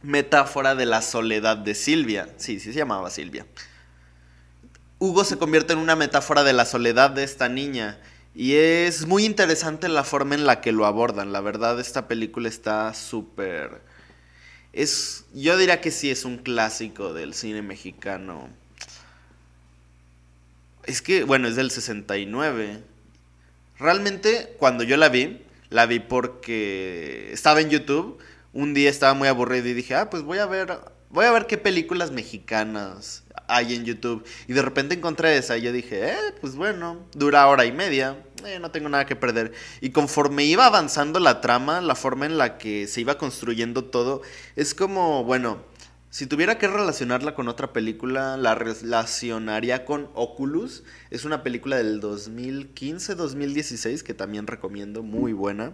metáfora 0.00 0.74
de 0.74 0.86
la 0.86 1.02
soledad 1.02 1.58
de 1.58 1.74
Silvia. 1.74 2.30
Sí, 2.38 2.60
sí 2.60 2.72
se 2.72 2.78
llamaba 2.78 3.10
Silvia. 3.10 3.44
Hugo 5.00 5.24
se 5.24 5.38
convierte 5.38 5.72
en 5.72 5.80
una 5.80 5.96
metáfora 5.96 6.44
de 6.44 6.52
la 6.52 6.64
soledad 6.64 7.10
de 7.10 7.24
esta 7.24 7.48
niña. 7.48 7.98
Y 8.32 8.54
es 8.54 9.06
muy 9.06 9.24
interesante 9.24 9.88
la 9.88 10.04
forma 10.04 10.36
en 10.36 10.46
la 10.46 10.60
que 10.60 10.70
lo 10.70 10.86
abordan. 10.86 11.32
La 11.32 11.40
verdad, 11.40 11.80
esta 11.80 12.06
película 12.06 12.48
está 12.48 12.94
súper 12.94 13.82
es, 14.72 15.24
yo 15.34 15.56
diría 15.56 15.80
que 15.80 15.90
sí 15.90 16.10
es 16.10 16.24
un 16.24 16.38
clásico 16.38 17.12
del 17.12 17.34
cine 17.34 17.62
mexicano. 17.62 18.48
Es 20.84 21.02
que, 21.02 21.24
bueno, 21.24 21.48
es 21.48 21.56
del 21.56 21.70
69. 21.70 22.82
Realmente, 23.78 24.54
cuando 24.58 24.84
yo 24.84 24.96
la 24.96 25.08
vi, 25.08 25.42
la 25.70 25.86
vi 25.86 25.98
porque 26.00 27.32
estaba 27.32 27.60
en 27.60 27.70
YouTube. 27.70 28.18
Un 28.52 28.74
día 28.74 28.90
estaba 28.90 29.14
muy 29.14 29.28
aburrido 29.28 29.68
y 29.68 29.74
dije, 29.74 29.94
ah, 29.94 30.10
pues 30.10 30.22
voy 30.22 30.38
a 30.38 30.46
ver, 30.46 30.78
voy 31.08 31.26
a 31.26 31.32
ver 31.32 31.46
qué 31.46 31.56
películas 31.58 32.10
mexicanas 32.10 33.24
hay 33.50 33.74
en 33.74 33.84
YouTube. 33.84 34.24
Y 34.48 34.52
de 34.52 34.62
repente 34.62 34.94
encontré 34.94 35.36
esa 35.36 35.58
y 35.58 35.62
yo 35.62 35.72
dije, 35.72 36.10
eh, 36.10 36.16
pues 36.40 36.56
bueno, 36.56 37.06
dura 37.12 37.46
hora 37.48 37.64
y 37.64 37.72
media, 37.72 38.22
eh, 38.46 38.58
no 38.60 38.70
tengo 38.70 38.88
nada 38.88 39.06
que 39.06 39.16
perder. 39.16 39.52
Y 39.80 39.90
conforme 39.90 40.44
iba 40.44 40.66
avanzando 40.66 41.20
la 41.20 41.40
trama, 41.40 41.80
la 41.80 41.94
forma 41.94 42.26
en 42.26 42.38
la 42.38 42.58
que 42.58 42.86
se 42.86 43.00
iba 43.00 43.18
construyendo 43.18 43.84
todo, 43.84 44.22
es 44.56 44.74
como, 44.74 45.24
bueno, 45.24 45.64
si 46.12 46.26
tuviera 46.26 46.58
que 46.58 46.66
relacionarla 46.66 47.36
con 47.36 47.46
otra 47.46 47.72
película, 47.72 48.36
la 48.36 48.56
relacionaría 48.56 49.84
con 49.84 50.10
Oculus. 50.14 50.82
Es 51.10 51.24
una 51.24 51.44
película 51.44 51.76
del 51.76 52.00
2015-2016 52.00 54.02
que 54.02 54.12
también 54.12 54.48
recomiendo, 54.48 55.04
muy 55.04 55.32
buena. 55.32 55.72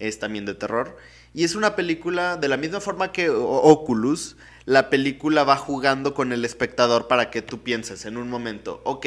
Es 0.00 0.18
también 0.18 0.44
de 0.44 0.54
terror. 0.54 0.96
Y 1.36 1.44
es 1.44 1.54
una 1.54 1.76
película 1.76 2.38
de 2.38 2.48
la 2.48 2.56
misma 2.56 2.80
forma 2.80 3.12
que 3.12 3.28
Oculus 3.28 4.36
la 4.64 4.88
película 4.88 5.44
va 5.44 5.58
jugando 5.58 6.14
con 6.14 6.32
el 6.32 6.46
espectador 6.46 7.08
para 7.08 7.30
que 7.30 7.42
tú 7.42 7.62
pienses 7.62 8.06
en 8.06 8.16
un 8.16 8.30
momento, 8.30 8.80
ok, 8.84 9.06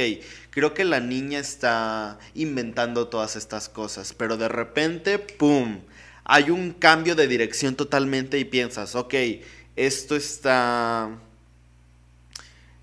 creo 0.51 0.75
que 0.75 0.85
la 0.85 0.99
niña 0.99 1.39
está 1.39 2.19
inventando 2.35 3.07
todas 3.07 3.35
estas 3.35 3.67
cosas, 3.67 4.13
pero 4.13 4.37
de 4.37 4.47
repente, 4.47 5.17
¡pum! 5.17 5.79
Hay 6.23 6.51
un 6.51 6.73
cambio 6.73 7.15
de 7.15 7.27
dirección 7.27 7.73
totalmente 7.73 8.37
y 8.37 8.45
piensas, 8.45 8.93
ok, 8.93 9.15
esto 9.75 10.15
está... 10.15 11.09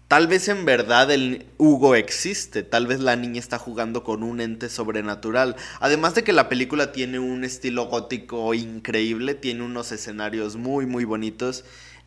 Tal 0.09 0.29
vez 0.29 0.49
en 0.49 0.65
verdad 0.65 1.11
el 1.11 1.47
Hugo 1.59 1.97
existe, 1.97 2.63
tal 2.63 2.87
vez 2.87 3.01
la 3.01 3.17
niña 3.17 3.41
está 3.41 3.59
jugando 3.59 4.05
con 4.05 4.23
un 4.23 4.41
ente 4.41 4.69
sobrenatural. 4.69 5.57
Además 5.81 6.15
de 6.15 6.23
que 6.23 6.33
la 6.33 6.49
película 6.49 6.93
tiene 6.93 7.19
un 7.19 7.43
estilo 7.43 7.87
gótico 7.87 8.55
increíble, 8.55 9.35
tiene 9.35 9.65
unos 9.65 9.91
escenarios 9.91 10.57
muy 10.57 10.87
muy 10.87 11.05
bonitos 11.05 11.65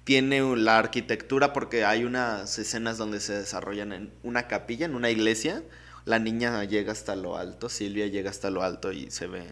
tiene 0.09 0.41
la 0.55 0.79
arquitectura 0.79 1.53
porque 1.53 1.85
hay 1.85 2.03
unas 2.03 2.57
escenas 2.57 2.97
donde 2.97 3.19
se 3.19 3.33
desarrollan 3.33 3.93
en 3.93 4.11
una 4.23 4.47
capilla, 4.47 4.87
en 4.87 4.95
una 4.95 5.11
iglesia. 5.11 5.61
La 6.03 6.17
niña 6.17 6.63
llega 6.63 6.91
hasta 6.93 7.15
lo 7.15 7.37
alto, 7.37 7.69
Silvia 7.69 8.07
llega 8.07 8.31
hasta 8.31 8.49
lo 8.49 8.63
alto 8.63 8.91
y 8.91 9.11
se 9.11 9.27
ve 9.27 9.45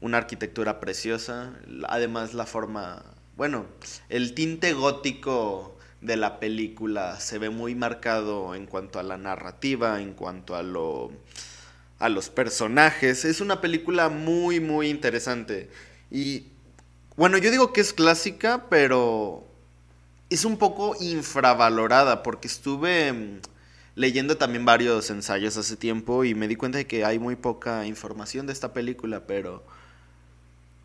una 0.00 0.18
arquitectura 0.18 0.80
preciosa. 0.80 1.54
Además 1.88 2.34
la 2.34 2.44
forma, 2.44 3.04
bueno, 3.36 3.66
el 4.08 4.34
tinte 4.34 4.72
gótico 4.72 5.75
de 6.00 6.16
la 6.16 6.38
película 6.40 7.18
se 7.20 7.38
ve 7.38 7.50
muy 7.50 7.74
marcado 7.74 8.54
en 8.54 8.66
cuanto 8.66 8.98
a 8.98 9.02
la 9.02 9.16
narrativa, 9.16 10.00
en 10.00 10.12
cuanto 10.12 10.54
a 10.54 10.62
lo 10.62 11.12
a 11.98 12.08
los 12.08 12.28
personajes. 12.28 13.24
Es 13.24 13.40
una 13.40 13.60
película 13.60 14.08
muy 14.08 14.60
muy 14.60 14.88
interesante 14.88 15.70
y 16.10 16.46
bueno, 17.16 17.38
yo 17.38 17.50
digo 17.50 17.72
que 17.72 17.80
es 17.80 17.94
clásica, 17.94 18.66
pero 18.68 19.46
es 20.28 20.44
un 20.44 20.58
poco 20.58 20.94
infravalorada 21.00 22.22
porque 22.22 22.48
estuve 22.48 23.12
mm, 23.12 23.40
leyendo 23.94 24.36
también 24.36 24.64
varios 24.64 25.08
ensayos 25.10 25.56
hace 25.56 25.76
tiempo 25.76 26.24
y 26.24 26.34
me 26.34 26.48
di 26.48 26.56
cuenta 26.56 26.78
de 26.78 26.86
que 26.86 27.04
hay 27.04 27.18
muy 27.18 27.36
poca 27.36 27.86
información 27.86 28.46
de 28.46 28.52
esta 28.52 28.72
película, 28.72 29.26
pero 29.26 29.64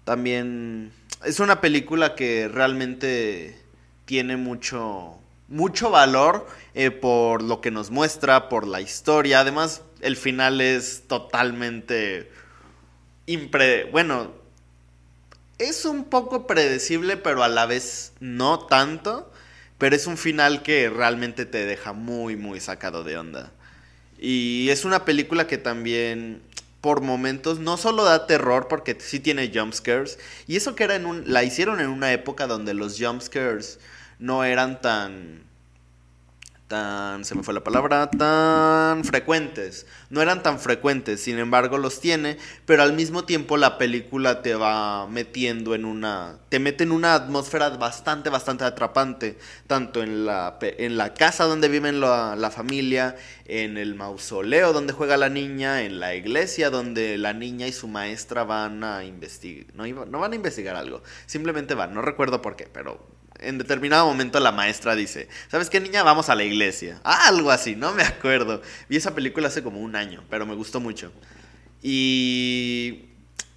también 0.06 0.92
es 1.26 1.40
una 1.40 1.62
película 1.62 2.16
que 2.16 2.48
realmente 2.48 3.60
tiene 4.06 4.38
mucho 4.38 5.18
mucho 5.48 5.92
valor 5.92 6.48
eh, 6.74 6.92
por 6.92 7.44
lo 7.44 7.60
que 7.60 7.72
nos 7.72 7.92
muestra, 7.92 8.48
por 8.48 8.66
la 8.66 8.80
historia. 8.80 9.42
Además, 9.42 9.82
el 10.00 10.16
final 10.16 10.62
es 10.62 11.04
totalmente 11.08 12.32
impre 13.26 13.86
bueno, 13.86 14.32
es 15.58 15.86
un 15.86 16.06
poco 16.06 16.48
predecible, 16.48 17.18
pero 17.18 17.44
a 17.44 17.48
la 17.48 17.66
vez 17.66 18.14
no 18.20 18.60
tanto. 18.60 19.32
Pero 19.78 19.96
es 19.96 20.06
un 20.06 20.18
final 20.18 20.62
que 20.62 20.90
realmente 20.90 21.48
te 21.48 21.66
deja 21.66 21.92
muy, 21.92 22.36
muy 22.36 22.60
sacado 22.60 23.04
de 23.04 23.18
onda. 23.18 23.52
Y 24.20 24.70
es 24.70 24.86
una 24.86 25.06
película 25.06 25.48
que 25.48 25.58
también, 25.58 26.44
por 26.82 27.02
momentos, 27.02 27.60
no 27.60 27.78
solo 27.78 28.04
da 28.04 28.26
terror, 28.28 28.68
porque 28.68 28.98
sí 29.00 29.20
tiene 29.20 29.52
jumpscares. 29.54 30.20
Y 30.48 30.56
eso 30.56 30.76
que 30.76 30.84
era 30.84 30.96
en 30.96 31.06
un, 31.06 31.24
la 31.32 31.44
hicieron 31.44 31.80
en 31.80 31.90
una 31.90 32.12
época 32.12 32.48
donde 32.48 32.74
los 32.74 32.98
jumpscares 33.00 33.80
no 34.20 34.44
eran 34.44 34.82
tan 34.82 35.44
tan, 36.72 37.26
se 37.26 37.36
me 37.36 37.44
fue 37.44 37.54
la 37.54 37.66
palabra, 37.66 38.10
tan 38.10 39.04
frecuentes. 39.04 39.86
No 40.10 40.22
eran 40.22 40.42
tan 40.42 40.58
frecuentes, 40.58 41.22
sin 41.22 41.38
embargo 41.38 41.78
los 41.78 42.00
tiene, 42.00 42.38
pero 42.66 42.82
al 42.82 42.94
mismo 42.94 43.26
tiempo 43.26 43.58
la 43.58 43.78
película 43.78 44.42
te 44.42 44.56
va 44.56 45.06
metiendo 45.08 45.76
en 45.76 45.84
una, 45.84 46.40
te 46.48 46.60
mete 46.60 46.86
en 46.86 46.94
una 46.94 47.14
atmósfera 47.14 47.72
bastante, 47.72 48.30
bastante 48.30 48.64
atrapante, 48.64 49.38
tanto 49.68 50.02
en 50.02 50.26
la, 50.26 50.58
en 50.62 50.96
la 50.96 51.14
casa 51.14 51.44
donde 51.44 51.68
viven 51.68 52.00
la, 52.00 52.38
la 52.38 52.52
familia, 52.52 53.18
en 53.44 53.78
el 53.78 53.94
mausoleo 53.94 54.72
donde 54.72 54.94
juega 54.94 55.18
la 55.18 55.28
niña, 55.28 55.82
en 55.82 56.00
la 56.00 56.16
iglesia 56.16 56.70
donde 56.70 57.18
la 57.18 57.34
niña 57.34 57.68
y 57.68 57.74
su 57.74 57.90
maestra 57.90 58.46
van 58.46 58.86
a 58.86 59.04
investigar, 59.04 59.76
no, 59.76 60.06
no 60.06 60.20
van 60.20 60.32
a 60.32 60.36
investigar 60.36 60.78
algo, 60.78 61.04
simplemente 61.26 61.74
van, 61.74 61.94
no 61.94 62.02
recuerdo 62.02 62.42
por 62.42 62.56
qué, 62.56 62.70
pero 62.72 63.21
en 63.40 63.58
determinado 63.58 64.06
momento 64.06 64.40
la 64.40 64.52
maestra 64.52 64.96
dice, 64.96 65.28
¿sabes 65.50 65.70
qué 65.70 65.80
niña? 65.80 66.04
Vamos 66.04 66.30
a 66.30 66.36
la 66.36 66.44
iglesia. 66.44 67.00
Ah, 67.04 67.28
algo 67.28 67.52
así, 67.52 67.76
no 67.76 67.94
me 67.94 68.04
acuerdo. 68.04 68.62
Vi 68.88 68.98
esa 68.98 69.16
película 69.16 69.48
hace 69.48 69.64
como 69.64 69.80
un 69.80 69.96
año, 69.96 70.24
pero 70.30 70.46
me 70.46 70.56
gustó 70.56 70.80
mucho. 70.80 71.12
Y 71.82 73.06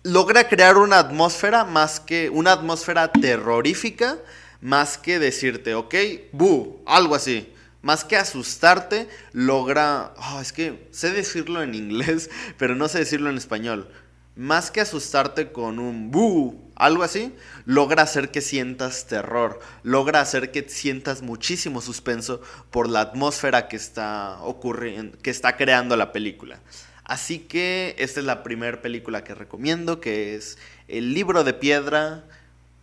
logra 0.02 0.48
crear 0.48 0.78
una 0.78 0.98
atmósfera 0.98 1.64
más 1.64 2.00
que 2.00 2.30
una 2.30 2.52
atmósfera 2.52 3.12
terrorífica, 3.12 4.18
más 4.60 4.96
que 4.96 5.18
decirte, 5.18 5.74
ok, 5.74 5.94
bu, 6.32 6.82
algo 6.86 7.14
así. 7.14 7.50
Más 7.82 8.02
que 8.02 8.16
asustarte, 8.16 9.08
logra... 9.32 10.14
Oh, 10.16 10.40
es 10.40 10.54
que 10.54 10.88
sé 10.90 11.12
decirlo 11.12 11.62
en 11.62 11.74
inglés, 11.74 12.30
pero 12.58 12.74
no 12.74 12.88
sé 12.88 13.00
decirlo 13.00 13.28
en 13.28 13.36
español. 13.36 13.90
Más 14.36 14.70
que 14.70 14.80
asustarte 14.80 15.52
con 15.52 15.78
un 15.78 16.10
bu, 16.10 16.60
algo 16.74 17.04
así, 17.04 17.32
logra 17.66 18.02
hacer 18.02 18.30
que 18.30 18.40
sientas 18.40 19.06
terror, 19.06 19.60
logra 19.84 20.20
hacer 20.20 20.50
que 20.50 20.68
sientas 20.68 21.22
muchísimo 21.22 21.80
suspenso 21.80 22.40
por 22.72 22.88
la 22.88 23.00
atmósfera 23.00 23.68
que 23.68 23.76
está 23.76 24.38
ocurriendo, 24.42 25.16
que 25.18 25.30
está 25.30 25.56
creando 25.56 25.96
la 25.96 26.10
película. 26.10 26.58
Así 27.04 27.38
que 27.38 27.94
esta 27.98 28.20
es 28.20 28.26
la 28.26 28.42
primera 28.42 28.82
película 28.82 29.22
que 29.24 29.34
recomiendo, 29.34 30.00
que 30.00 30.34
es 30.34 30.58
El 30.88 31.14
libro 31.14 31.44
de 31.44 31.52
piedra 31.52 32.24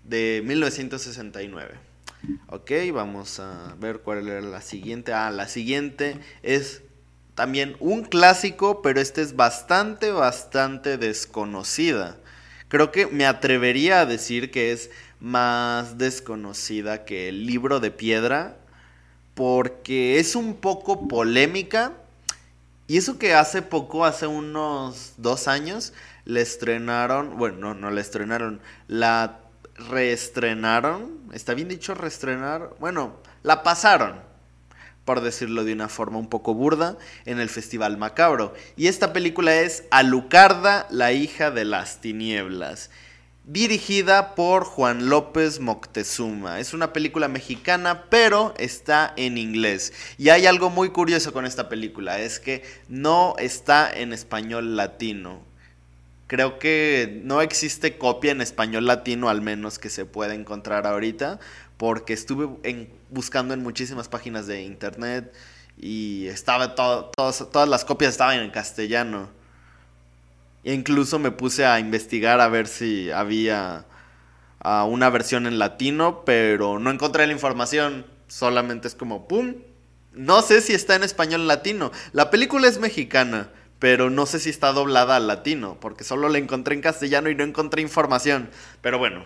de 0.06 0.42
1969. 0.46 1.74
Ok, 2.48 2.72
vamos 2.94 3.40
a 3.40 3.76
ver 3.80 4.00
cuál 4.00 4.28
era 4.28 4.42
la 4.42 4.62
siguiente. 4.62 5.12
Ah, 5.12 5.32
la 5.32 5.48
siguiente 5.48 6.18
es 6.44 6.84
también 7.36 7.76
un 7.80 8.04
clásico, 8.04 8.82
pero 8.82 9.00
este 9.00 9.22
es 9.22 9.36
bastante, 9.36 10.12
bastante 10.12 10.98
desconocida. 10.98 12.18
Creo 12.68 12.92
que 12.92 13.08
me 13.08 13.26
atrevería 13.26 14.02
a 14.02 14.06
decir 14.06 14.52
que 14.52 14.72
es 14.72 14.90
más 15.20 15.98
desconocida 15.98 17.06
que 17.06 17.30
el 17.30 17.46
libro 17.46 17.80
de 17.80 17.92
piedra, 17.92 18.58
porque 19.36 20.20
es 20.20 20.36
un 20.36 20.56
poco 20.56 21.08
polémica 21.08 21.94
y 22.92 22.98
eso 22.98 23.18
que 23.18 23.34
hace 23.34 23.62
poco, 23.62 24.04
hace 24.04 24.28
unos 24.28 25.14
dos 25.16 25.48
años, 25.48 25.94
le 26.26 26.42
estrenaron, 26.42 27.38
bueno, 27.38 27.58
no, 27.58 27.74
no 27.74 27.90
la 27.90 28.02
estrenaron, 28.02 28.60
la 28.90 29.40
reestrenaron, 29.90 31.22
¿está 31.32 31.54
bien 31.54 31.70
dicho 31.70 31.94
reestrenar? 31.94 32.72
Bueno, 32.80 33.16
la 33.44 33.64
pasaron, 33.64 34.20
por 35.12 35.20
decirlo 35.20 35.66
de 35.66 35.74
una 35.74 35.90
forma 35.90 36.20
un 36.20 36.30
poco 36.30 36.54
burda, 36.54 36.98
en 37.26 37.42
el 37.42 37.50
Festival 37.50 37.98
Macabro. 37.98 38.54
Y 38.78 38.88
esta 38.88 39.12
película 39.12 39.54
es 39.54 39.84
Alucarda, 39.92 40.88
la 40.90 41.12
hija 41.12 41.52
de 41.52 41.66
las 41.66 42.00
tinieblas 42.00 42.90
dirigida 43.44 44.36
por 44.36 44.64
Juan 44.64 45.10
López 45.10 45.60
Moctezuma. 45.60 46.62
Es 46.62 46.74
una 46.74 46.94
película 46.94 47.28
mexicana, 47.28 48.06
pero 48.10 48.54
está 48.58 49.14
en 49.18 49.38
inglés. 49.38 49.92
Y 50.18 50.30
hay 50.30 50.46
algo 50.46 50.70
muy 50.70 50.92
curioso 50.92 51.34
con 51.34 51.46
esta 51.46 51.68
película, 51.68 52.20
es 52.22 52.40
que 52.40 52.64
no 52.88 53.36
está 53.38 53.92
en 53.92 54.14
español 54.14 54.78
latino. 54.78 55.42
Creo 56.28 56.58
que 56.58 57.20
no 57.26 57.42
existe 57.42 57.98
copia 57.98 58.32
en 58.32 58.40
español 58.40 58.86
latino, 58.86 59.28
al 59.28 59.42
menos 59.42 59.78
que 59.78 59.90
se 59.90 60.06
pueda 60.06 60.34
encontrar 60.36 60.88
ahorita, 60.88 61.42
porque 61.82 62.14
estuve 62.14 62.48
buscando 63.10 63.56
en 63.56 63.64
muchísimas 63.64 64.08
páginas 64.08 64.46
de 64.46 64.62
internet 64.62 65.34
y 65.80 66.28
estaba 66.28 66.76
todas 66.76 67.68
las 67.68 67.86
copias 67.86 68.12
estaban 68.12 68.38
en 68.38 68.52
castellano. 68.52 69.32
E 70.64 70.76
incluso 70.76 71.18
me 71.18 71.32
puse 71.32 71.66
a 71.66 71.80
investigar 71.80 72.40
a 72.40 72.50
ver 72.50 72.68
si 72.68 73.10
había 73.10 73.88
ah, 74.60 74.84
una 74.84 75.10
versión 75.10 75.48
en 75.48 75.58
latino, 75.58 76.22
pero 76.24 76.78
no 76.78 76.92
encontré 76.92 77.26
la 77.26 77.34
información. 77.34 78.06
Solamente 78.28 78.88
es 78.88 78.94
como, 78.94 79.28
¡pum! 79.28 79.56
No 80.14 80.44
sé 80.44 80.62
si 80.62 80.74
está 80.74 80.94
en 80.94 81.02
español 81.02 81.48
latino. 81.48 81.92
La 82.14 82.30
película 82.30 82.68
es 82.68 82.78
mexicana, 82.78 83.50
pero 83.80 84.12
no 84.12 84.28
sé 84.28 84.38
si 84.38 84.52
está 84.52 84.72
doblada 84.72 85.16
al 85.16 85.26
latino, 85.26 85.80
porque 85.82 86.04
solo 86.04 86.30
la 86.30 86.38
encontré 86.38 86.76
en 86.76 86.82
castellano 86.82 87.32
y 87.32 87.34
no 87.34 87.44
encontré 87.44 87.82
información. 87.82 88.52
Pero 88.82 89.00
bueno, 89.00 89.26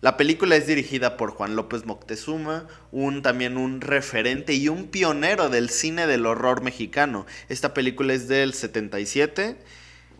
la 0.00 0.16
película 0.16 0.56
es 0.56 0.66
dirigida 0.66 1.16
por 1.16 1.32
Juan 1.32 1.56
López 1.56 1.84
Moctezuma, 1.86 2.66
un 2.92 3.22
también 3.22 3.56
un 3.56 3.80
referente 3.80 4.54
y 4.54 4.68
un 4.68 4.86
pionero 4.86 5.48
del 5.48 5.70
cine 5.70 6.06
del 6.06 6.26
horror 6.26 6.62
mexicano. 6.62 7.26
Esta 7.48 7.74
película 7.74 8.14
es 8.14 8.28
del 8.28 8.54
77 8.54 9.56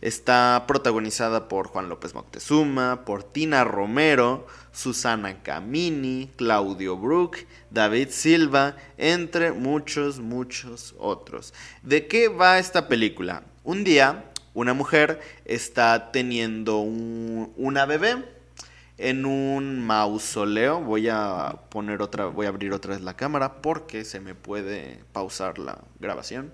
Está 0.01 0.65
protagonizada 0.69 1.49
por 1.49 1.67
Juan 1.67 1.89
López 1.89 2.15
Moctezuma, 2.15 3.05
por 3.05 3.25
Tina 3.25 3.65
Romero, 3.65 4.47
Susana 4.71 5.43
Camini, 5.43 6.31
Claudio 6.37 6.97
Brook, 6.97 7.39
David 7.73 8.11
Silva, 8.11 8.77
entre 8.97 9.51
muchos, 9.51 10.21
muchos 10.21 10.95
otros. 10.99 11.53
¿De 11.83 12.07
qué 12.07 12.29
va 12.29 12.61
esta 12.61 12.87
película? 12.87 13.43
Un 13.65 13.83
día, 13.83 14.31
una 14.55 14.73
mujer 14.73 15.21
está 15.45 16.13
teniendo 16.13 16.79
una 16.79 17.85
bebé 17.85 18.38
en 18.99 19.25
un 19.25 19.87
mausoleo. 19.87 20.81
Voy 20.81 21.09
a 21.09 21.61
poner 21.71 22.03
otra, 22.03 22.27
voy 22.27 22.47
a 22.47 22.51
abrir 22.51 22.73
otra 22.73 22.95
vez 22.95 23.03
la 23.03 23.15
cámara 23.15 23.63
porque 23.63 24.05
se 24.05 24.21
me 24.21 24.35
puede 24.35 25.03
pausar 25.13 25.59
la 25.59 25.79
grabación. 26.01 26.53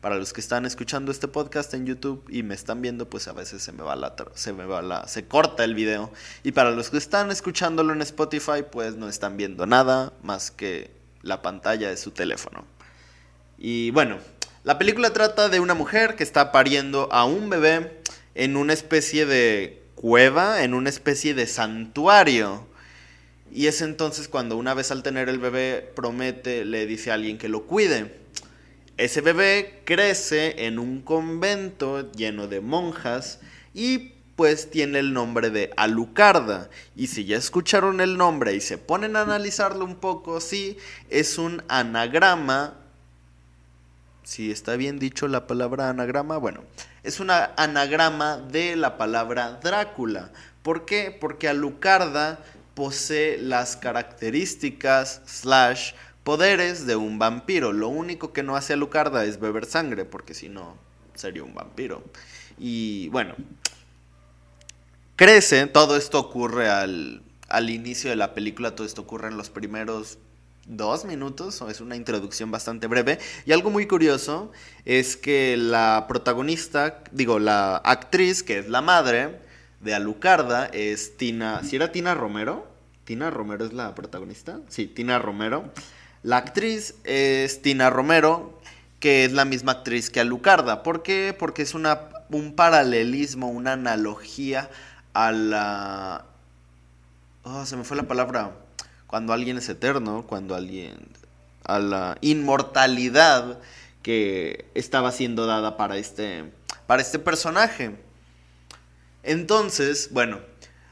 Para 0.00 0.16
los 0.16 0.32
que 0.32 0.40
están 0.40 0.66
escuchando 0.66 1.10
este 1.10 1.26
podcast 1.26 1.72
en 1.74 1.86
YouTube 1.86 2.24
y 2.28 2.42
me 2.42 2.54
están 2.54 2.80
viendo, 2.80 3.08
pues 3.08 3.26
a 3.26 3.32
veces 3.32 3.62
se 3.62 3.72
me 3.72 3.82
va 3.82 3.96
la 3.96 4.14
se 4.34 4.52
me 4.52 4.64
va 4.64 4.82
la 4.82 5.08
se 5.08 5.26
corta 5.26 5.64
el 5.64 5.74
video. 5.74 6.12
Y 6.44 6.52
para 6.52 6.70
los 6.70 6.90
que 6.90 6.98
están 6.98 7.30
escuchándolo 7.30 7.92
en 7.92 8.02
Spotify, 8.02 8.62
pues 8.70 8.94
no 8.94 9.08
están 9.08 9.36
viendo 9.36 9.66
nada 9.66 10.12
más 10.22 10.50
que 10.50 10.92
la 11.22 11.42
pantalla 11.42 11.88
de 11.88 11.96
su 11.96 12.12
teléfono. 12.12 12.64
Y 13.58 13.90
bueno, 13.90 14.18
la 14.64 14.78
película 14.78 15.12
trata 15.12 15.48
de 15.48 15.60
una 15.60 15.74
mujer 15.74 16.14
que 16.14 16.22
está 16.22 16.52
pariendo 16.52 17.08
a 17.10 17.24
un 17.24 17.48
bebé 17.48 18.00
en 18.34 18.56
una 18.56 18.74
especie 18.74 19.26
de 19.26 19.85
cueva, 20.06 20.62
en 20.62 20.72
una 20.72 20.88
especie 20.88 21.34
de 21.34 21.48
santuario. 21.48 22.64
Y 23.52 23.66
es 23.66 23.82
entonces 23.82 24.28
cuando 24.28 24.56
una 24.56 24.72
vez 24.72 24.92
al 24.92 25.02
tener 25.02 25.28
el 25.28 25.40
bebé 25.40 25.90
promete, 25.96 26.64
le 26.64 26.86
dice 26.86 27.10
a 27.10 27.14
alguien 27.14 27.38
que 27.38 27.48
lo 27.48 27.64
cuide. 27.64 28.14
Ese 28.98 29.20
bebé 29.20 29.82
crece 29.84 30.66
en 30.66 30.78
un 30.78 31.02
convento 31.02 32.12
lleno 32.12 32.46
de 32.46 32.60
monjas 32.60 33.40
y 33.74 34.12
pues 34.36 34.70
tiene 34.70 35.00
el 35.00 35.12
nombre 35.12 35.50
de 35.50 35.72
Alucarda. 35.76 36.70
Y 36.94 37.08
si 37.08 37.24
ya 37.24 37.36
escucharon 37.36 38.00
el 38.00 38.16
nombre 38.16 38.54
y 38.54 38.60
se 38.60 38.78
ponen 38.78 39.16
a 39.16 39.22
analizarlo 39.22 39.84
un 39.84 39.96
poco, 39.96 40.40
sí, 40.40 40.78
es 41.10 41.36
un 41.36 41.64
anagrama. 41.66 42.78
Si 44.26 44.50
está 44.50 44.74
bien 44.74 44.98
dicho 44.98 45.28
la 45.28 45.46
palabra 45.46 45.88
anagrama, 45.88 46.36
bueno, 46.36 46.64
es 47.04 47.20
un 47.20 47.30
anagrama 47.30 48.38
de 48.38 48.74
la 48.74 48.98
palabra 48.98 49.60
Drácula. 49.62 50.32
¿Por 50.64 50.84
qué? 50.84 51.16
Porque 51.18 51.48
Alucarda 51.48 52.40
posee 52.74 53.38
las 53.38 53.76
características 53.76 55.22
slash 55.26 55.92
poderes 56.24 56.88
de 56.88 56.96
un 56.96 57.20
vampiro. 57.20 57.72
Lo 57.72 57.86
único 57.86 58.32
que 58.32 58.42
no 58.42 58.56
hace 58.56 58.72
Alucarda 58.72 59.24
es 59.24 59.38
beber 59.38 59.64
sangre, 59.64 60.04
porque 60.04 60.34
si 60.34 60.48
no, 60.48 60.76
sería 61.14 61.44
un 61.44 61.54
vampiro. 61.54 62.02
Y 62.58 63.08
bueno, 63.10 63.36
crece, 65.14 65.68
todo 65.68 65.96
esto 65.96 66.18
ocurre 66.18 66.68
al, 66.68 67.22
al 67.48 67.70
inicio 67.70 68.10
de 68.10 68.16
la 68.16 68.34
película, 68.34 68.74
todo 68.74 68.88
esto 68.88 69.02
ocurre 69.02 69.28
en 69.28 69.36
los 69.36 69.50
primeros 69.50 70.18
dos 70.66 71.04
minutos, 71.04 71.62
o 71.62 71.70
es 71.70 71.80
una 71.80 71.96
introducción 71.96 72.50
bastante 72.50 72.86
breve. 72.86 73.18
Y 73.44 73.52
algo 73.52 73.70
muy 73.70 73.86
curioso 73.86 74.52
es 74.84 75.16
que 75.16 75.56
la 75.56 76.06
protagonista, 76.08 77.02
digo, 77.12 77.38
la 77.38 77.76
actriz, 77.76 78.42
que 78.42 78.58
es 78.58 78.68
la 78.68 78.82
madre 78.82 79.40
de 79.80 79.94
Alucarda, 79.94 80.66
es 80.66 81.16
Tina. 81.16 81.62
¿Si 81.62 81.76
era 81.76 81.92
Tina 81.92 82.14
Romero? 82.14 82.66
¿Tina 83.04 83.30
Romero 83.30 83.64
es 83.64 83.72
la 83.72 83.94
protagonista? 83.94 84.60
Sí, 84.68 84.86
Tina 84.86 85.18
Romero. 85.18 85.72
La 86.22 86.38
actriz 86.38 86.96
es 87.04 87.62
Tina 87.62 87.88
Romero, 87.88 88.60
que 88.98 89.24
es 89.24 89.32
la 89.32 89.44
misma 89.44 89.72
actriz 89.72 90.10
que 90.10 90.18
Alucarda. 90.18 90.82
¿Por 90.82 91.04
qué? 91.04 91.36
Porque 91.38 91.62
es 91.62 91.74
una, 91.74 92.08
un 92.30 92.56
paralelismo, 92.56 93.48
una 93.48 93.74
analogía 93.74 94.68
a 95.14 95.30
la... 95.30 96.24
Oh, 97.44 97.64
se 97.64 97.76
me 97.76 97.84
fue 97.84 97.96
la 97.96 98.08
palabra. 98.08 98.50
Cuando 99.06 99.32
alguien 99.32 99.58
es 99.58 99.68
eterno, 99.68 100.26
cuando 100.26 100.54
alguien... 100.54 100.96
a 101.64 101.78
la 101.80 102.16
inmortalidad 102.20 103.58
que 104.02 104.66
estaba 104.74 105.10
siendo 105.10 105.46
dada 105.46 105.76
para 105.76 105.96
este, 105.96 106.44
para 106.86 107.02
este 107.02 107.18
personaje. 107.18 107.96
Entonces, 109.24 110.10
bueno, 110.12 110.38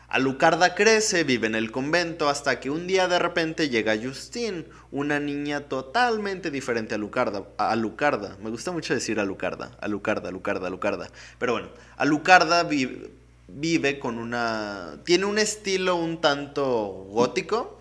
Alucarda 0.09 0.74
crece, 0.74 1.22
vive 1.22 1.46
en 1.46 1.55
el 1.55 1.70
convento, 1.70 2.29
hasta 2.29 2.59
que 2.59 2.70
un 2.70 2.88
día 2.88 3.07
de 3.07 3.20
repente 3.20 3.68
llega 3.68 3.96
Justine, 3.96 4.64
una 4.90 5.20
niña 5.20 5.68
totalmente 5.68 6.50
diferente 6.50 6.94
a 6.94 6.96
Alucarda. 6.96 7.44
Alucarda, 7.57 8.37
me 8.42 8.50
gusta 8.50 8.72
mucho 8.72 8.94
decir 8.94 9.20
Alucarda, 9.20 9.77
Alucarda, 9.81 10.31
Alucarda, 10.31 10.66
Alucarda. 10.66 11.09
Pero 11.38 11.53
bueno, 11.53 11.68
Alucarda 11.96 12.64
vive 12.64 13.98
con 14.00 14.18
una... 14.18 14.98
tiene 15.05 15.24
un 15.27 15.38
estilo 15.38 15.94
un 15.94 16.20
tanto 16.20 17.07
gótico, 17.11 17.81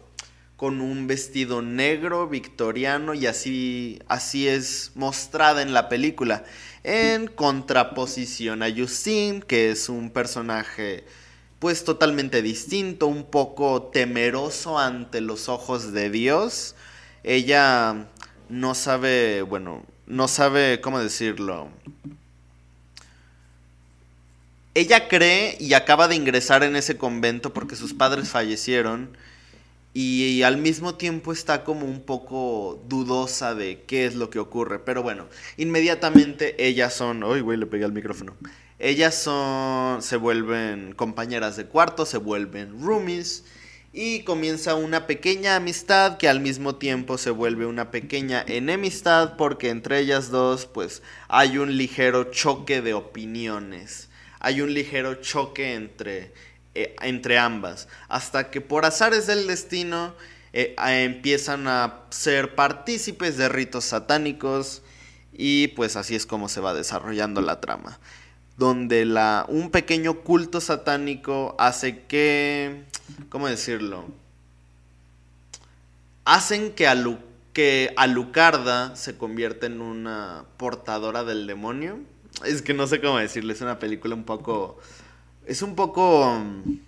con 0.64 0.80
un 0.80 1.08
vestido 1.08 1.62
negro 1.62 2.30
victoriano 2.30 3.14
y 3.14 3.26
así, 3.26 4.00
así 4.08 4.48
es 4.48 4.92
mostrada 4.96 5.62
en 5.62 5.74
la 5.74 5.90
película. 5.90 6.46
En 6.86 7.28
contraposición 7.28 8.64
a 8.64 8.74
Justine, 8.74 9.42
que 9.46 9.72
es 9.72 9.90
un 9.90 10.10
personaje 10.10 11.04
pues 11.60 11.84
totalmente 11.84 12.42
distinto, 12.42 13.08
un 13.08 13.26
poco 13.26 13.90
temeroso 13.92 14.80
ante 14.80 15.20
los 15.20 15.50
ojos 15.50 15.92
de 15.92 16.10
Dios. 16.10 16.76
Ella 17.26 18.08
no 18.48 18.74
sabe, 18.74 19.42
bueno, 19.42 19.84
no 20.08 20.30
sabe 20.30 20.80
cómo 20.80 21.00
decirlo. 21.00 21.68
Ella 24.76 25.10
cree 25.10 25.58
y 25.60 25.74
acaba 25.74 26.08
de 26.08 26.16
ingresar 26.16 26.64
en 26.64 26.78
ese 26.78 26.98
convento 26.98 27.52
porque 27.52 27.76
sus 27.76 27.94
padres 27.94 28.30
fallecieron 28.30 29.18
y, 29.94 30.42
al 30.42 30.58
mismo 30.58 30.96
tiempo 30.96 31.32
está 31.32 31.64
como 31.64 31.86
un 31.86 32.02
poco 32.02 32.84
dudosa 32.88 33.54
de 33.54 33.84
qué 33.86 34.06
es 34.06 34.16
lo 34.16 34.30
que 34.30 34.40
ocurre. 34.40 34.80
Pero 34.80 35.04
bueno, 35.04 35.28
inmediatamente 35.58 36.56
ellas 36.66 36.94
son... 36.96 37.24
Uy, 37.24 37.42
güey, 37.42 37.60
le 37.60 37.68
pegué 37.68 37.86
al 37.86 37.94
micrófono. 37.94 38.36
Ellas 38.80 39.14
son... 39.14 40.02
se 40.02 40.18
vuelven 40.18 40.94
compañeras 40.96 41.58
de 41.58 41.68
cuarto, 41.68 42.06
se 42.08 42.18
vuelven 42.18 42.82
roomies 42.82 43.44
y 43.96 44.24
comienza 44.24 44.74
una 44.74 45.06
pequeña 45.06 45.56
amistad 45.56 46.18
que 46.18 46.28
al 46.28 46.40
mismo 46.40 46.76
tiempo 46.78 47.20
se 47.20 47.30
vuelve 47.30 47.68
una 47.68 47.92
pequeña 47.92 48.44
enemistad 48.48 49.38
porque 49.38 49.70
entre 49.70 50.00
ellas 50.00 50.32
dos 50.32 50.66
pues 50.66 51.04
hay 51.28 51.60
un 51.60 51.78
ligero 51.78 52.32
choque 52.32 52.82
de 52.82 52.96
opiniones. 52.96 54.10
Hay 54.40 54.62
un 54.62 54.74
ligero 54.74 55.22
choque 55.22 55.76
entre 55.76 56.34
eh, 56.76 56.96
entre 57.02 57.38
ambas, 57.38 57.88
hasta 58.08 58.50
que 58.50 58.60
por 58.60 58.86
azares 58.86 59.28
del 59.28 59.46
destino 59.46 60.16
eh, 60.54 60.76
empiezan 60.78 61.68
a 61.68 62.02
ser 62.10 62.56
partícipes 62.56 63.38
de 63.38 63.48
ritos 63.48 63.86
satánicos 63.86 64.82
y 65.34 65.70
pues 65.70 65.96
así 65.96 66.16
es 66.16 66.26
como 66.26 66.50
se 66.50 66.62
va 66.62 66.74
desarrollando 66.74 67.42
la 67.42 67.60
trama, 67.60 68.00
donde 68.58 69.06
la, 69.06 69.46
un 69.50 69.72
pequeño 69.72 70.22
culto 70.22 70.62
satánico 70.62 71.56
hace 71.60 72.04
que, 72.06 72.84
¿cómo 73.30 73.48
decirlo? 73.48 74.06
Hacen 76.26 76.72
que, 76.74 77.18
que 77.54 77.94
Alucarda 77.98 78.96
se 78.96 79.18
convierta 79.18 79.66
en 79.66 79.82
una 79.82 80.46
portadora 80.58 81.24
del 81.24 81.46
demonio. 81.48 82.00
Es 82.46 82.62
que 82.62 82.74
no 82.74 82.88
sé 82.88 83.02
cómo 83.02 83.18
decirle, 83.18 83.54
es 83.54 83.62
una 83.62 83.78
película 83.78 84.16
un 84.16 84.24
poco 84.24 84.80
es 85.46 85.62
un 85.62 85.76
poco 85.76 86.40
mm, 86.40 86.80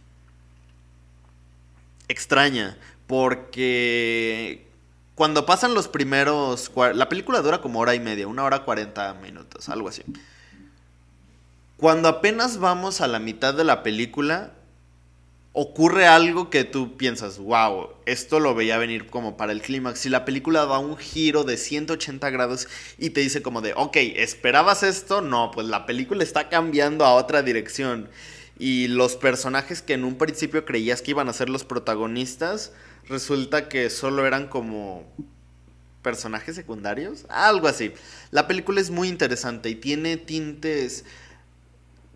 extraña 2.07 2.77
porque 3.07 4.67
cuando 5.15 5.45
pasan 5.45 5.73
los 5.73 5.87
primeros... 5.87 6.71
La 6.93 7.09
película 7.09 7.41
dura 7.41 7.61
como 7.61 7.79
hora 7.79 7.95
y 7.95 7.99
media, 7.99 8.27
una 8.27 8.43
hora 8.43 8.63
cuarenta 8.63 9.13
minutos, 9.15 9.69
algo 9.69 9.89
así. 9.89 10.03
Cuando 11.77 12.07
apenas 12.07 12.57
vamos 12.57 13.01
a 13.01 13.07
la 13.07 13.19
mitad 13.19 13.53
de 13.53 13.63
la 13.63 13.83
película, 13.83 14.51
ocurre 15.53 16.05
algo 16.05 16.49
que 16.49 16.65
tú 16.65 16.97
piensas, 16.97 17.37
wow, 17.37 17.89
esto 18.05 18.41
lo 18.41 18.55
veía 18.55 18.77
venir 18.77 19.07
como 19.07 19.37
para 19.37 19.53
el 19.53 19.61
clímax. 19.61 19.99
Si 19.99 20.09
la 20.09 20.25
película 20.25 20.65
da 20.65 20.79
un 20.79 20.97
giro 20.97 21.45
de 21.45 21.55
180 21.55 22.29
grados 22.29 22.67
y 22.97 23.11
te 23.11 23.21
dice 23.21 23.41
como 23.41 23.61
de, 23.61 23.73
ok, 23.73 23.95
¿esperabas 23.95 24.83
esto? 24.83 25.21
No, 25.21 25.51
pues 25.51 25.67
la 25.67 25.85
película 25.85 26.23
está 26.23 26.49
cambiando 26.49 27.05
a 27.05 27.13
otra 27.13 27.41
dirección 27.41 28.09
y 28.57 28.87
los 28.87 29.15
personajes 29.15 29.81
que 29.81 29.93
en 29.93 30.05
un 30.05 30.17
principio 30.17 30.65
creías 30.65 31.01
que 31.01 31.11
iban 31.11 31.27
a 31.27 31.33
ser 31.33 31.49
los 31.49 31.65
protagonistas, 31.65 32.71
resulta 33.07 33.67
que 33.67 33.89
solo 33.89 34.25
eran 34.25 34.47
como 34.47 35.03
personajes 36.01 36.55
secundarios, 36.55 37.25
algo 37.29 37.67
así. 37.67 37.91
La 38.31 38.47
película 38.47 38.79
es 38.79 38.91
muy 38.91 39.09
interesante 39.09 39.69
y 39.69 39.75
tiene 39.75 40.17
tintes 40.17 41.03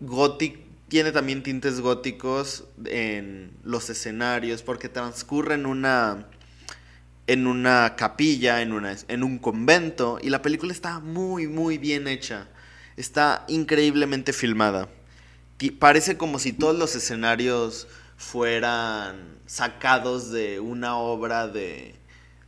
góticos, 0.00 0.62
tiene 0.88 1.12
también 1.12 1.42
tintes 1.42 1.80
góticos 1.80 2.64
en 2.86 3.52
los 3.62 3.90
escenarios 3.90 4.62
porque 4.62 4.88
transcurre 4.88 5.54
en 5.54 5.66
una 5.66 6.26
en 7.28 7.46
una 7.46 7.94
capilla, 7.94 8.60
en, 8.60 8.72
una, 8.72 8.96
en 9.06 9.22
un 9.22 9.38
convento 9.38 10.18
y 10.20 10.30
la 10.30 10.42
película 10.42 10.72
está 10.72 10.98
muy 10.98 11.46
muy 11.46 11.78
bien 11.78 12.08
hecha. 12.08 12.48
Está 12.96 13.44
increíblemente 13.48 14.32
filmada 14.32 14.88
parece 15.68 16.16
como 16.16 16.38
si 16.38 16.54
todos 16.54 16.74
los 16.74 16.96
escenarios 16.96 17.86
fueran 18.16 19.38
sacados 19.44 20.30
de 20.30 20.60
una 20.60 20.96
obra 20.96 21.48
de 21.48 21.94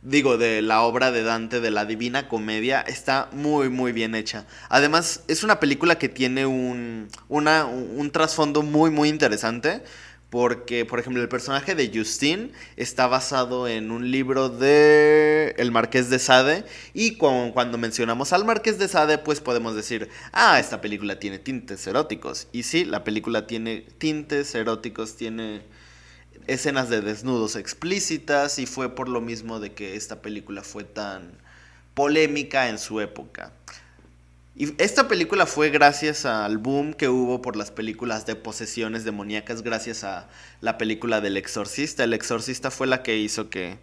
digo 0.01 0.37
de 0.37 0.61
la 0.61 0.81
obra 0.81 1.11
de 1.11 1.23
Dante 1.23 1.61
de 1.61 1.71
la 1.71 1.85
Divina 1.85 2.27
Comedia. 2.27 2.81
Está 2.81 3.29
muy 3.31 3.69
muy 3.69 3.91
bien 3.91 4.15
hecha. 4.15 4.45
Además 4.69 5.23
es 5.27 5.43
una 5.43 5.59
película 5.59 5.97
que 5.99 6.09
tiene 6.09 6.45
un 6.45 7.07
una, 7.29 7.65
un 7.65 8.11
trasfondo 8.11 8.63
muy 8.63 8.89
muy 8.89 9.09
interesante 9.09 9.83
porque, 10.33 10.83
por 10.83 10.99
ejemplo, 10.99 11.21
el 11.21 11.29
personaje 11.29 11.75
de 11.75 11.91
Justine 11.93 12.49
está 12.75 13.05
basado 13.05 13.67
en 13.67 13.91
un 13.91 14.09
libro 14.09 14.49
de 14.49 15.53
El 15.59 15.71
Marqués 15.71 16.09
de 16.09 16.17
Sade. 16.17 16.65
Y 16.95 17.17
cuando 17.17 17.77
mencionamos 17.77 18.33
al 18.33 18.43
Marqués 18.43 18.79
de 18.79 18.87
Sade, 18.87 19.19
pues 19.19 19.41
podemos 19.41 19.75
decir, 19.75 20.09
ah, 20.31 20.59
esta 20.59 20.81
película 20.81 21.19
tiene 21.19 21.37
tintes 21.37 21.85
eróticos. 21.85 22.47
Y 22.51 22.63
sí, 22.63 22.83
la 22.83 23.03
película 23.03 23.45
tiene 23.45 23.85
tintes 23.99 24.55
eróticos, 24.55 25.17
tiene 25.17 25.61
escenas 26.47 26.89
de 26.89 27.01
desnudos 27.01 27.55
explícitas 27.55 28.57
y 28.57 28.65
fue 28.65 28.95
por 28.95 29.09
lo 29.09 29.21
mismo 29.21 29.59
de 29.59 29.73
que 29.73 29.95
esta 29.95 30.23
película 30.23 30.63
fue 30.63 30.83
tan 30.83 31.37
polémica 31.93 32.69
en 32.69 32.79
su 32.79 33.01
época. 33.01 33.53
Y 34.55 34.79
esta 34.79 35.07
película 35.07 35.47
fue 35.47 35.71
gracias 35.71 36.27
al 36.27 36.59
boom 36.59 36.93
que 36.93 37.09
hubo 37.09 37.41
por 37.41 37.55
las 37.55 37.71
películas 37.71 38.27
de 38.27 38.35
posesiones 38.35 39.03
demoníacas, 39.03 39.63
gracias 39.63 40.03
a 40.03 40.29
la 40.61 40.77
película 40.77 41.21
del 41.21 41.37
exorcista. 41.37 42.03
El 42.03 42.13
exorcista 42.13 42.69
fue 42.69 42.85
la 42.85 43.01
que 43.01 43.17
hizo 43.17 43.49
que 43.49 43.79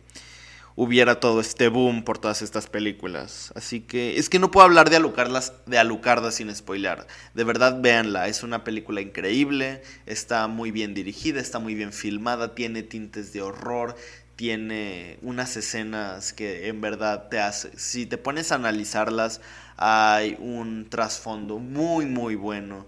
hubiera 0.76 1.18
todo 1.18 1.40
este 1.40 1.66
boom 1.66 2.04
por 2.04 2.18
todas 2.18 2.40
estas 2.40 2.68
películas. 2.68 3.52
Así 3.56 3.80
que 3.80 4.16
es 4.16 4.28
que 4.28 4.38
no 4.38 4.52
puedo 4.52 4.64
hablar 4.64 4.90
de 4.90 4.96
Alucardas, 4.96 5.54
de 5.66 5.76
Alucarda 5.76 6.30
sin 6.30 6.54
spoiler. 6.54 7.04
De 7.35 7.42
verdad, 7.42 7.80
véanla. 7.80 8.28
Es 8.28 8.44
una 8.44 8.62
película 8.62 9.00
increíble, 9.00 9.83
está 10.06 10.46
muy 10.46 10.70
bien 10.70 10.94
dirigida, 10.94 11.40
está 11.40 11.59
muy 11.59 11.74
bien 11.74 11.92
filmada, 11.92 12.54
tiene 12.54 12.85
tintes 12.85 13.33
de 13.33 13.42
horror, 13.42 13.96
tiene 14.40 15.18
unas 15.20 15.54
escenas 15.59 16.33
que 16.33 16.68
en 16.68 16.80
verdad 16.80 17.28
te 17.28 17.38
hace, 17.40 17.76
si 17.76 18.06
te 18.06 18.16
pones 18.16 18.52
a 18.52 18.54
analizarlas, 18.54 19.42
hay 19.80 20.36
un 20.38 20.88
trasfondo 20.88 21.58
muy 21.58 22.06
muy 22.06 22.36
bueno. 22.36 22.86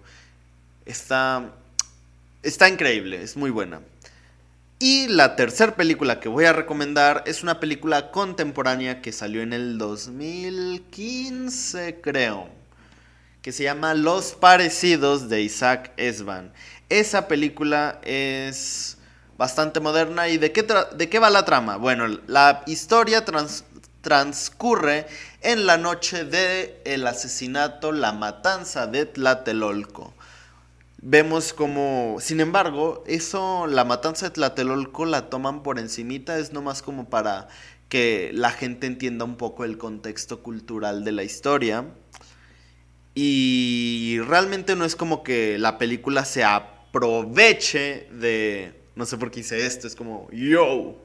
Está 0.84 1.50
está 2.42 2.68
increíble, 2.68 3.22
es 3.22 3.36
muy 3.36 3.50
buena. 3.50 3.80
Y 4.78 5.08
la 5.08 5.36
tercera 5.36 5.74
película 5.74 6.20
que 6.20 6.28
voy 6.28 6.44
a 6.44 6.52
recomendar 6.52 7.22
es 7.26 7.42
una 7.42 7.60
película 7.60 8.10
contemporánea 8.10 9.00
que 9.00 9.12
salió 9.12 9.40
en 9.40 9.52
el 9.52 9.78
2015, 9.78 12.00
creo, 12.02 12.48
que 13.42 13.52
se 13.52 13.62
llama 13.62 13.94
Los 13.94 14.32
Parecidos 14.32 15.28
de 15.28 15.42
Isaac 15.42 15.92
Esban. 15.96 16.52
Esa 16.88 17.28
película 17.28 18.00
es 18.02 18.98
bastante 19.38 19.78
moderna. 19.80 20.28
¿Y 20.28 20.38
de 20.38 20.52
qué, 20.52 20.66
de 20.96 21.08
qué 21.08 21.18
va 21.20 21.30
la 21.30 21.44
trama? 21.44 21.76
Bueno, 21.76 22.08
la 22.26 22.64
historia 22.66 23.24
transcurre 24.02 25.06
en 25.40 25.66
la 25.66 25.78
noche 25.78 26.24
del 26.24 26.74
el 26.84 27.06
asesinato, 27.06 27.92
la 27.92 28.12
matanza 28.12 28.86
de 28.86 29.06
Tlatelolco. 29.06 30.12
Vemos 30.98 31.52
como, 31.52 32.18
sin 32.20 32.40
embargo, 32.40 33.02
eso, 33.06 33.66
la 33.66 33.84
matanza 33.84 34.26
de 34.26 34.32
Tlatelolco 34.32 35.06
la 35.06 35.30
toman 35.30 35.62
por 35.62 35.78
encimita, 35.78 36.38
es 36.38 36.52
nomás 36.52 36.82
como 36.82 37.08
para 37.08 37.48
que 37.88 38.30
la 38.34 38.50
gente 38.50 38.86
entienda 38.86 39.24
un 39.24 39.36
poco 39.36 39.64
el 39.64 39.78
contexto 39.78 40.42
cultural 40.42 41.04
de 41.04 41.12
la 41.12 41.24
historia. 41.24 41.86
Y 43.14 44.18
realmente 44.26 44.76
no 44.76 44.84
es 44.84 44.96
como 44.96 45.22
que 45.22 45.58
la 45.58 45.78
película 45.78 46.24
se 46.24 46.44
aproveche 46.44 48.08
de 48.12 48.82
no 48.94 49.06
sé 49.06 49.16
por 49.16 49.30
qué 49.30 49.40
hice 49.40 49.66
esto, 49.66 49.86
es 49.86 49.94
como, 49.94 50.28
yo. 50.30 50.96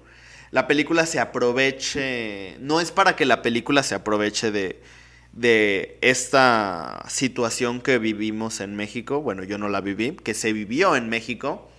La 0.57 0.65
película 0.65 1.05
se 1.05 1.19
aproveche, 1.19 2.57
no 2.59 2.81
es 2.81 2.89
para 2.89 3.15
que 3.15 3.25
la 3.25 3.43
película 3.43 3.83
se 3.83 3.93
aproveche 3.93 4.49
de, 4.49 5.99
esta 6.01 7.05
situación 7.07 7.79
que 7.79 7.99
vivimos 7.99 8.59
en 8.59 8.75
México, 8.75 9.21
bueno, 9.21 9.43
yo 9.43 9.59
no 9.59 9.69
la 9.69 9.81
viví, 9.81 10.13
que 10.13 10.33
se 10.33 10.53
vivió 10.53 10.95
en 10.95 11.09
México, 11.09 11.69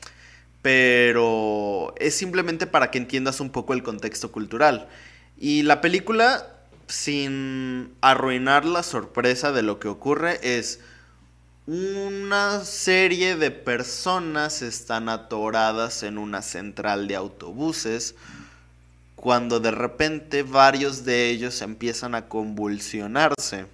pero 0.62 1.92
es 1.98 2.14
simplemente 2.14 2.68
para 2.68 2.92
que 2.92 2.98
entiendas 2.98 3.40
un 3.40 3.50
poco 3.50 3.72
el 3.72 3.82
contexto 3.82 4.30
cultural. 4.30 4.88
Y 5.36 5.64
la 5.64 5.80
película, 5.80 6.46
sin 6.86 7.92
arruinar 8.00 8.64
la 8.64 8.84
sorpresa 8.84 9.50
de 9.50 9.62
lo 9.62 9.80
que 9.80 9.88
ocurre, 9.88 10.38
es 10.44 10.78
una 11.66 12.64
serie 12.64 13.34
de 13.34 13.50
personas 13.50 14.62
están 14.62 15.08
atoradas 15.08 16.04
en 16.04 16.16
una 16.16 16.42
central 16.42 17.08
de 17.08 17.16
autobuses 17.16 18.14
cuando 19.20 19.58
de 19.58 19.72
repente 19.72 20.44
varios 20.44 21.04
de 21.04 21.28
ellos 21.28 21.60
empiezan 21.60 22.14
a 22.14 22.28
convulsionarse. 22.28 23.66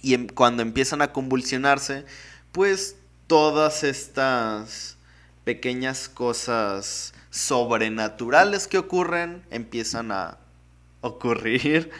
Y 0.00 0.14
em, 0.14 0.28
cuando 0.28 0.62
empiezan 0.62 1.02
a 1.02 1.12
convulsionarse, 1.12 2.06
pues 2.50 2.96
todas 3.26 3.84
estas 3.84 4.96
pequeñas 5.44 6.08
cosas 6.08 7.12
sobrenaturales 7.28 8.66
que 8.66 8.78
ocurren 8.78 9.42
empiezan 9.50 10.10
a 10.10 10.38
ocurrir. 11.02 11.90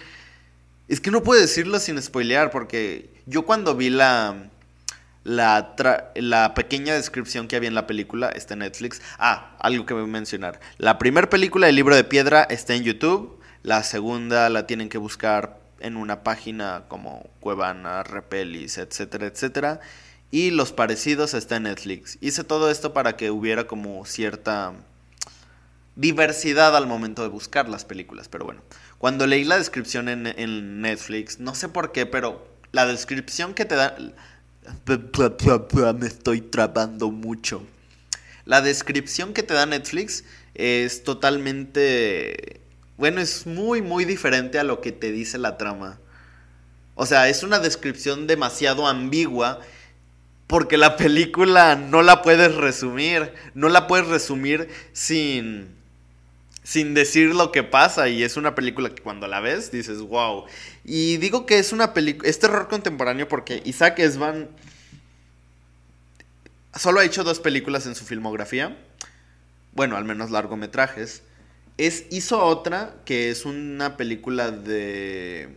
Es 0.88 0.98
que 0.98 1.10
no 1.10 1.22
puedo 1.22 1.42
decirlo 1.42 1.78
sin 1.78 2.00
spoilear, 2.00 2.50
porque 2.50 3.10
yo 3.26 3.44
cuando 3.44 3.76
vi 3.76 3.90
la, 3.90 4.48
la, 5.22 5.74
la, 6.14 6.54
pequeña 6.54 6.94
descripción 6.94 7.46
que 7.46 7.56
había 7.56 7.68
en 7.68 7.74
la 7.74 7.86
película 7.86 8.30
está 8.30 8.54
en 8.54 8.60
Netflix. 8.60 9.02
Ah, 9.18 9.56
algo 9.60 9.84
que 9.86 9.94
voy 9.94 10.04
a 10.04 10.06
mencionar. 10.06 10.60
La 10.78 10.98
primera 10.98 11.28
película, 11.28 11.68
El 11.68 11.76
libro 11.76 11.94
de 11.94 12.04
piedra, 12.04 12.42
está 12.44 12.74
en 12.74 12.84
YouTube. 12.84 13.38
La 13.62 13.82
segunda 13.82 14.48
la 14.48 14.66
tienen 14.66 14.88
que 14.88 14.98
buscar 14.98 15.60
en 15.80 15.96
una 15.96 16.22
página 16.22 16.84
como 16.88 17.28
Cuevana, 17.40 18.02
Repelis, 18.02 18.78
etcétera, 18.78 19.26
etcétera. 19.26 19.80
Y 20.30 20.50
los 20.50 20.72
parecidos 20.72 21.34
está 21.34 21.56
en 21.56 21.64
Netflix. 21.64 22.16
Hice 22.20 22.44
todo 22.44 22.70
esto 22.70 22.94
para 22.94 23.16
que 23.16 23.30
hubiera 23.30 23.66
como 23.66 24.06
cierta 24.06 24.72
diversidad 25.96 26.76
al 26.76 26.86
momento 26.86 27.22
de 27.22 27.28
buscar 27.28 27.68
las 27.68 27.84
películas. 27.84 28.28
Pero 28.28 28.46
bueno, 28.46 28.62
cuando 28.98 29.26
leí 29.26 29.44
la 29.44 29.58
descripción 29.58 30.08
en, 30.08 30.26
en 30.26 30.80
Netflix, 30.80 31.40
no 31.40 31.54
sé 31.54 31.68
por 31.68 31.92
qué, 31.92 32.06
pero 32.06 32.48
la 32.72 32.86
descripción 32.86 33.54
que 33.54 33.64
te 33.64 33.74
da... 33.74 33.96
Me 34.86 36.06
estoy 36.06 36.40
trabando 36.40 37.10
mucho. 37.10 37.62
La 38.44 38.60
descripción 38.60 39.32
que 39.32 39.42
te 39.42 39.54
da 39.54 39.66
Netflix 39.66 40.24
es 40.54 41.04
totalmente... 41.04 42.60
Bueno, 42.96 43.20
es 43.20 43.46
muy, 43.46 43.80
muy 43.80 44.04
diferente 44.04 44.58
a 44.58 44.64
lo 44.64 44.80
que 44.80 44.92
te 44.92 45.12
dice 45.12 45.38
la 45.38 45.56
trama. 45.56 45.98
O 46.94 47.06
sea, 47.06 47.28
es 47.28 47.42
una 47.42 47.58
descripción 47.58 48.26
demasiado 48.26 48.86
ambigua 48.86 49.60
porque 50.46 50.76
la 50.76 50.96
película 50.96 51.76
no 51.76 52.02
la 52.02 52.22
puedes 52.22 52.54
resumir, 52.56 53.32
no 53.54 53.68
la 53.68 53.86
puedes 53.86 54.08
resumir 54.08 54.68
sin 54.92 55.79
sin 56.70 56.94
decir 56.94 57.34
lo 57.34 57.50
que 57.50 57.64
pasa 57.64 58.08
y 58.08 58.22
es 58.22 58.36
una 58.36 58.54
película 58.54 58.94
que 58.94 59.02
cuando 59.02 59.26
la 59.26 59.40
ves 59.40 59.72
dices, 59.72 60.02
wow. 60.02 60.44
Y 60.84 61.16
digo 61.16 61.44
que 61.44 61.58
es 61.58 61.72
una 61.72 61.92
película, 61.92 62.30
es 62.30 62.38
terror 62.38 62.68
contemporáneo 62.68 63.26
porque 63.26 63.60
Isaac 63.64 63.98
Esban 63.98 64.48
solo 66.76 67.00
ha 67.00 67.04
hecho 67.04 67.24
dos 67.24 67.40
películas 67.40 67.86
en 67.86 67.96
su 67.96 68.04
filmografía, 68.04 68.78
bueno, 69.72 69.96
al 69.96 70.04
menos 70.04 70.30
largometrajes. 70.30 71.24
Es, 71.76 72.04
hizo 72.10 72.40
otra 72.40 72.94
que 73.04 73.30
es 73.30 73.46
una 73.46 73.96
película 73.96 74.52
de 74.52 75.48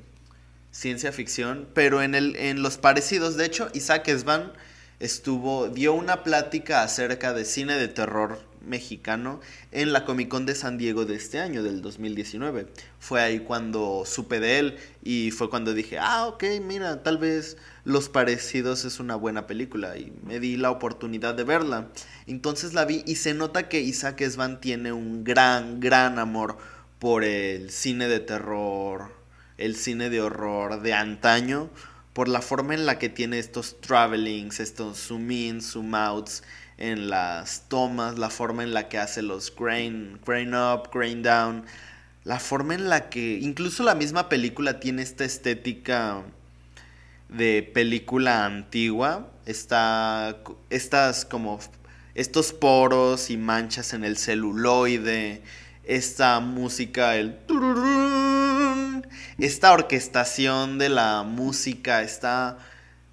ciencia 0.72 1.12
ficción, 1.12 1.70
pero 1.76 2.02
en, 2.02 2.16
el, 2.16 2.36
en 2.38 2.64
los 2.64 2.80
parecidos, 2.80 3.38
de 3.38 3.46
hecho, 3.46 3.70
Isaac 3.76 4.08
Esban 4.08 4.52
estuvo, 5.00 5.68
dio 5.68 5.94
una 5.94 6.24
plática 6.24 6.82
acerca 6.82 7.34
de 7.34 7.46
cine 7.46 7.76
de 7.76 7.88
terror 7.88 8.42
mexicano 8.66 9.40
en 9.72 9.94
la 9.94 10.06
Comic 10.06 10.30
Con 10.30 10.46
de 10.46 10.56
San 10.56 10.78
Diego 10.78 11.06
de 11.06 11.16
este 11.16 11.40
año, 11.40 11.64
del 11.64 11.82
2019. 11.82 12.68
Fue 13.00 13.22
ahí 13.22 13.40
cuando 13.40 14.04
supe 14.06 14.40
de 14.40 14.60
él 14.60 14.78
y 15.04 15.32
fue 15.32 15.50
cuando 15.50 15.74
dije, 15.74 15.98
ah, 16.00 16.28
ok, 16.28 16.44
mira, 16.62 17.04
tal 17.04 17.18
vez 17.18 17.58
Los 17.84 18.10
Parecidos 18.10 18.86
es 18.86 19.00
una 19.00 19.16
buena 19.16 19.48
película 19.48 19.98
y 19.98 20.14
me 20.26 20.40
di 20.40 20.58
la 20.58 20.72
oportunidad 20.72 21.36
de 21.36 21.44
verla. 21.44 21.90
Entonces 22.28 22.74
la 22.74 22.86
vi 22.86 23.04
y 23.06 23.16
se 23.16 23.34
nota 23.34 23.70
que 23.70 23.82
Isaac 23.82 24.22
Esban 24.22 24.62
tiene 24.62 24.92
un 24.94 25.24
gran, 25.24 25.80
gran 25.80 26.20
amor 26.20 26.58
por 27.00 27.24
el 27.24 27.70
cine 27.70 28.08
de 28.08 28.20
terror, 28.20 29.12
el 29.58 29.76
cine 29.76 30.10
de 30.10 30.22
horror 30.22 30.82
de 30.82 30.94
antaño 30.94 31.70
por 32.14 32.28
la 32.28 32.42
forma 32.42 32.74
en 32.74 32.86
la 32.86 33.00
que 33.00 33.10
tiene 33.10 33.40
estos 33.40 33.82
travelings, 33.82 34.60
estos 34.60 34.98
zoom 35.08 35.32
in, 35.32 35.62
zoom 35.62 35.96
outs 35.96 36.44
en 36.78 37.10
las 37.10 37.64
tomas, 37.68 38.18
la 38.18 38.30
forma 38.30 38.64
en 38.64 38.74
la 38.74 38.88
que 38.88 38.98
hace 38.98 39.22
los 39.22 39.54
grain, 39.56 40.20
grain 40.26 40.54
up, 40.54 40.90
grain 40.94 41.24
down, 41.24 41.66
la 42.24 42.40
forma 42.40 42.76
en 42.76 42.90
la 42.90 43.10
que 43.10 43.40
incluso 43.42 43.84
la 43.84 43.96
misma 43.96 44.30
película 44.30 44.80
tiene 44.80 45.02
esta 45.02 45.26
estética 45.26 46.24
de 47.30 47.64
película 47.74 48.46
antigua, 48.46 49.32
está 49.46 50.38
estas 50.70 51.26
como 51.26 51.60
estos 52.16 52.54
poros 52.54 53.30
y 53.32 53.38
manchas 53.38 53.94
en 53.94 54.04
el 54.04 54.18
celuloide, 54.18 55.42
esta 55.84 56.40
música, 56.40 57.16
el 57.16 57.38
esta 59.40 59.74
orquestación 59.74 60.78
de 60.78 60.90
la 60.90 61.24
música 61.24 62.02
está 62.02 62.58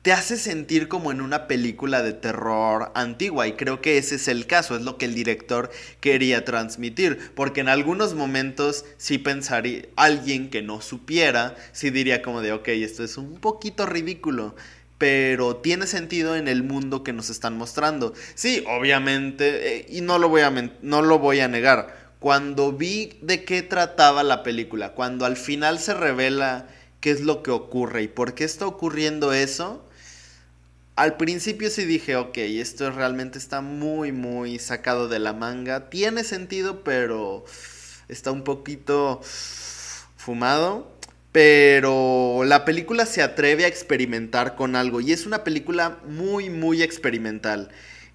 te 0.02 0.12
hace 0.12 0.38
sentir 0.38 0.88
como 0.88 1.12
en 1.12 1.20
una 1.20 1.46
película 1.46 2.02
de 2.02 2.14
terror 2.14 2.90
antigua 2.94 3.46
y 3.46 3.52
creo 3.52 3.82
que 3.82 3.98
ese 3.98 4.14
es 4.14 4.28
el 4.28 4.46
caso, 4.46 4.74
es 4.74 4.82
lo 4.82 4.96
que 4.96 5.04
el 5.04 5.14
director 5.14 5.70
quería 6.00 6.44
transmitir, 6.46 7.32
porque 7.34 7.60
en 7.60 7.68
algunos 7.68 8.14
momentos 8.14 8.86
sí 8.96 9.18
pensaría, 9.18 9.82
alguien 9.96 10.48
que 10.48 10.62
no 10.62 10.80
supiera, 10.80 11.54
sí 11.72 11.90
diría 11.90 12.22
como 12.22 12.40
de, 12.40 12.52
ok, 12.52 12.68
esto 12.68 13.04
es 13.04 13.18
un 13.18 13.40
poquito 13.40 13.84
ridículo, 13.84 14.54
pero 14.96 15.56
tiene 15.56 15.86
sentido 15.86 16.34
en 16.34 16.48
el 16.48 16.62
mundo 16.62 17.04
que 17.04 17.12
nos 17.12 17.28
están 17.28 17.56
mostrando. 17.56 18.14
Sí, 18.34 18.64
obviamente, 18.68 19.76
eh, 19.76 19.86
y 19.88 20.00
no 20.02 20.18
lo 20.18 20.28
voy 20.28 20.42
a, 20.42 20.50
no 20.82 21.02
lo 21.02 21.18
voy 21.18 21.40
a 21.40 21.48
negar, 21.48 21.99
cuando 22.20 22.72
vi 22.72 23.18
de 23.22 23.44
qué 23.44 23.62
trataba 23.62 24.22
la 24.22 24.42
película, 24.42 24.92
cuando 24.92 25.24
al 25.24 25.36
final 25.36 25.80
se 25.80 25.94
revela 25.94 26.68
qué 27.00 27.10
es 27.10 27.22
lo 27.22 27.42
que 27.42 27.50
ocurre 27.50 28.02
y 28.02 28.08
por 28.08 28.34
qué 28.34 28.44
está 28.44 28.66
ocurriendo 28.66 29.32
eso, 29.32 29.84
al 30.96 31.16
principio 31.16 31.70
sí 31.70 31.86
dije, 31.86 32.16
ok, 32.16 32.36
esto 32.36 32.90
realmente 32.90 33.38
está 33.38 33.62
muy, 33.62 34.12
muy 34.12 34.58
sacado 34.58 35.08
de 35.08 35.18
la 35.18 35.32
manga. 35.32 35.88
Tiene 35.88 36.24
sentido, 36.24 36.84
pero 36.84 37.44
está 38.08 38.30
un 38.32 38.44
poquito 38.44 39.22
fumado. 40.16 40.92
Pero 41.32 42.42
la 42.44 42.64
película 42.64 43.06
se 43.06 43.22
atreve 43.22 43.64
a 43.64 43.68
experimentar 43.68 44.56
con 44.56 44.76
algo 44.76 45.00
y 45.00 45.12
es 45.12 45.26
una 45.26 45.44
película 45.44 46.00
muy, 46.06 46.50
muy 46.50 46.82
experimental. 46.82 47.70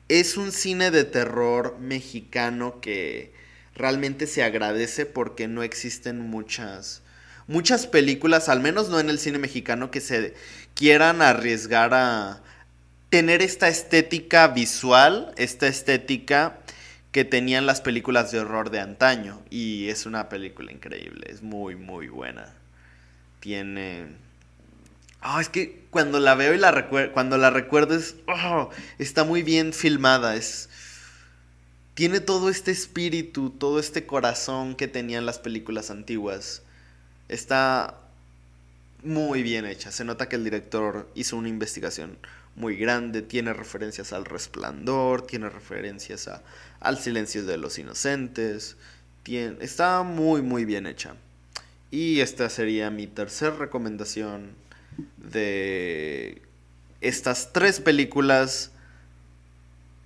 Es 0.09 0.37
un 0.37 0.51
cine 0.51 0.91
de 0.91 1.05
terror 1.05 1.77
mexicano 1.79 2.81
que 2.81 3.33
realmente 3.75 4.27
se 4.27 4.43
agradece 4.43 5.05
porque 5.05 5.47
no 5.47 5.63
existen 5.63 6.19
muchas 6.19 7.01
muchas 7.47 7.85
películas, 7.85 8.49
al 8.49 8.59
menos 8.59 8.89
no 8.89 8.99
en 8.99 9.09
el 9.09 9.19
cine 9.19 9.37
mexicano 9.37 9.91
que 9.91 10.01
se 10.01 10.33
quieran 10.73 11.21
arriesgar 11.21 11.93
a 11.93 12.41
tener 13.09 13.43
esta 13.43 13.67
estética 13.67 14.47
visual, 14.47 15.31
esta 15.37 15.67
estética 15.67 16.57
que 17.11 17.23
tenían 17.23 17.65
las 17.65 17.81
películas 17.81 18.31
de 18.31 18.39
horror 18.39 18.71
de 18.71 18.79
antaño 18.79 19.43
y 19.49 19.89
es 19.89 20.05
una 20.05 20.27
película 20.27 20.71
increíble, 20.71 21.27
es 21.29 21.43
muy 21.43 21.75
muy 21.75 22.07
buena. 22.07 22.53
Tiene 23.39 24.25
Ah, 25.27 25.41
es 25.41 25.49
que 25.49 25.83
cuando 25.89 26.19
la 26.19 26.35
veo 26.35 26.53
y 26.53 26.59
la 26.59 26.69
recuerdo, 26.69 27.11
cuando 27.11 27.39
la 27.39 27.49
recuerdo 27.49 27.95
es, 27.95 28.15
oh, 28.27 28.69
está 28.99 29.23
muy 29.23 29.41
bien 29.41 29.73
filmada, 29.73 30.35
es, 30.35 30.69
tiene 31.95 32.19
todo 32.19 32.49
este 32.49 32.71
espíritu, 32.71 33.49
todo 33.49 33.79
este 33.79 34.05
corazón 34.05 34.75
que 34.75 34.87
tenían 34.87 35.25
las 35.25 35.39
películas 35.39 35.89
antiguas. 35.89 36.61
Está 37.29 38.01
muy 39.01 39.43
bien 39.43 39.65
hecha. 39.65 39.91
Se 39.91 40.03
nota 40.03 40.27
que 40.27 40.35
el 40.35 40.43
director 40.43 41.09
hizo 41.15 41.37
una 41.37 41.47
investigación 41.47 42.17
muy 42.55 42.75
grande, 42.75 43.21
tiene 43.21 43.53
referencias 43.53 44.11
al 44.11 44.25
resplandor, 44.25 45.25
tiene 45.25 45.49
referencias 45.49 46.27
a, 46.27 46.43
al 46.81 46.99
silencio 46.99 47.45
de 47.45 47.57
los 47.57 47.79
inocentes. 47.79 48.75
Está 49.61 50.03
muy, 50.03 50.41
muy 50.41 50.65
bien 50.65 50.87
hecha. 50.87 51.15
Y 51.91 52.19
esta 52.19 52.49
sería 52.49 52.91
mi 52.91 53.07
tercera 53.07 53.55
recomendación 53.55 54.51
de 55.17 56.41
estas 56.99 57.53
tres 57.53 57.79
películas 57.79 58.71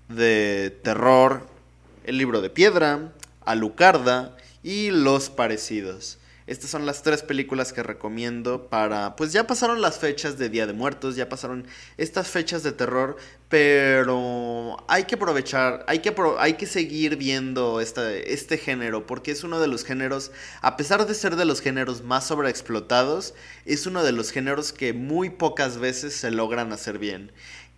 de 0.08 0.78
terror 0.84 1.59
el 2.04 2.18
libro 2.18 2.42
de 2.42 2.50
piedra, 2.50 3.14
Alucarda 3.46 4.36
y 4.64 4.92
Los 4.92 5.30
Parecidos. 5.30 6.20
Estas 6.50 6.72
son 6.72 6.88
las 6.88 7.04
tres 7.04 7.22
películas 7.22 7.74
que 7.74 7.84
recomiendo 7.84 8.70
para... 8.70 9.16
Pues 9.16 9.32
ya 9.32 9.46
pasaron 9.46 9.82
las 9.82 10.00
fechas 10.00 10.40
de 10.40 10.50
Día 10.50 10.66
de 10.66 10.74
Muertos, 10.74 11.16
ya 11.16 11.30
pasaron 11.30 11.68
estas 11.98 12.28
fechas 12.30 12.64
de 12.64 12.72
terror, 12.72 13.18
pero 13.50 14.78
hay 14.88 15.04
que 15.04 15.14
aprovechar, 15.14 15.86
hay 15.88 16.00
que, 16.00 16.12
hay 16.40 16.54
que 16.54 16.66
seguir 16.66 17.18
viendo 17.18 17.82
este, 17.82 18.34
este 18.34 18.58
género, 18.58 19.06
porque 19.06 19.30
es 19.30 19.44
uno 19.44 19.60
de 19.60 19.68
los 19.68 19.84
géneros, 19.84 20.32
a 20.62 20.76
pesar 20.76 21.06
de 21.06 21.14
ser 21.14 21.36
de 21.36 21.46
los 21.46 21.62
géneros 21.62 22.04
más 22.04 22.26
sobreexplotados, 22.26 23.36
es 23.66 23.86
uno 23.86 24.04
de 24.04 24.12
los 24.12 24.32
géneros 24.32 24.74
que 24.74 24.92
muy 24.94 25.30
pocas 25.30 25.78
veces 25.78 26.16
se 26.16 26.32
logran 26.32 26.74
hacer 26.74 26.98
bien. 26.98 27.32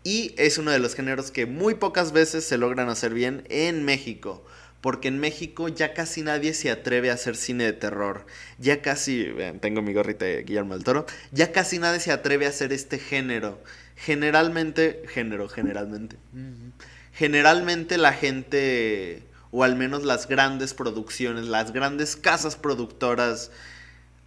Y 0.04 0.34
es 0.38 0.58
uno 0.58 0.72
de 0.72 0.80
los 0.80 0.96
géneros 0.96 1.32
que 1.32 1.46
muy 1.46 1.76
pocas 1.76 2.12
veces 2.12 2.44
se 2.46 2.58
logran 2.58 2.90
hacer 2.90 3.14
bien 3.14 3.44
en 3.50 3.84
México. 3.84 4.44
porque 4.82 5.08
en 5.08 5.20
México 5.20 5.68
ya 5.68 5.94
casi 5.94 6.24
nadie 6.24 6.54
se 6.54 6.72
atreve 6.72 7.12
a 7.12 7.14
hacer 7.14 7.36
cine 7.36 7.64
de 7.66 7.74
terror. 7.74 8.26
Ya 8.58 8.82
casi, 8.82 9.26
vean, 9.26 9.60
tengo 9.60 9.82
mi 9.82 9.94
gorrita 9.94 10.26
de 10.26 10.44
Guillermo 10.44 10.74
del 10.74 10.84
Toro, 10.84 11.06
ya 11.32 11.52
casi 11.52 11.80
nadie 11.80 12.00
se 12.00 12.12
atreve 12.12 12.48
a 12.48 12.50
hacer 12.50 12.74
este 12.74 12.98
género. 12.98 13.62
Generalmente, 13.96 15.04
género, 15.08 15.48
generalmente. 15.48 16.18
Generalmente 17.14 18.00
la 18.00 18.14
gente, 18.14 19.24
o 19.52 19.64
al 19.64 19.76
menos 19.76 20.04
las 20.04 20.28
grandes 20.28 20.74
producciones, 20.74 21.46
las 21.46 21.72
grandes 21.72 22.16
casas 22.16 22.56
productoras, 22.56 23.52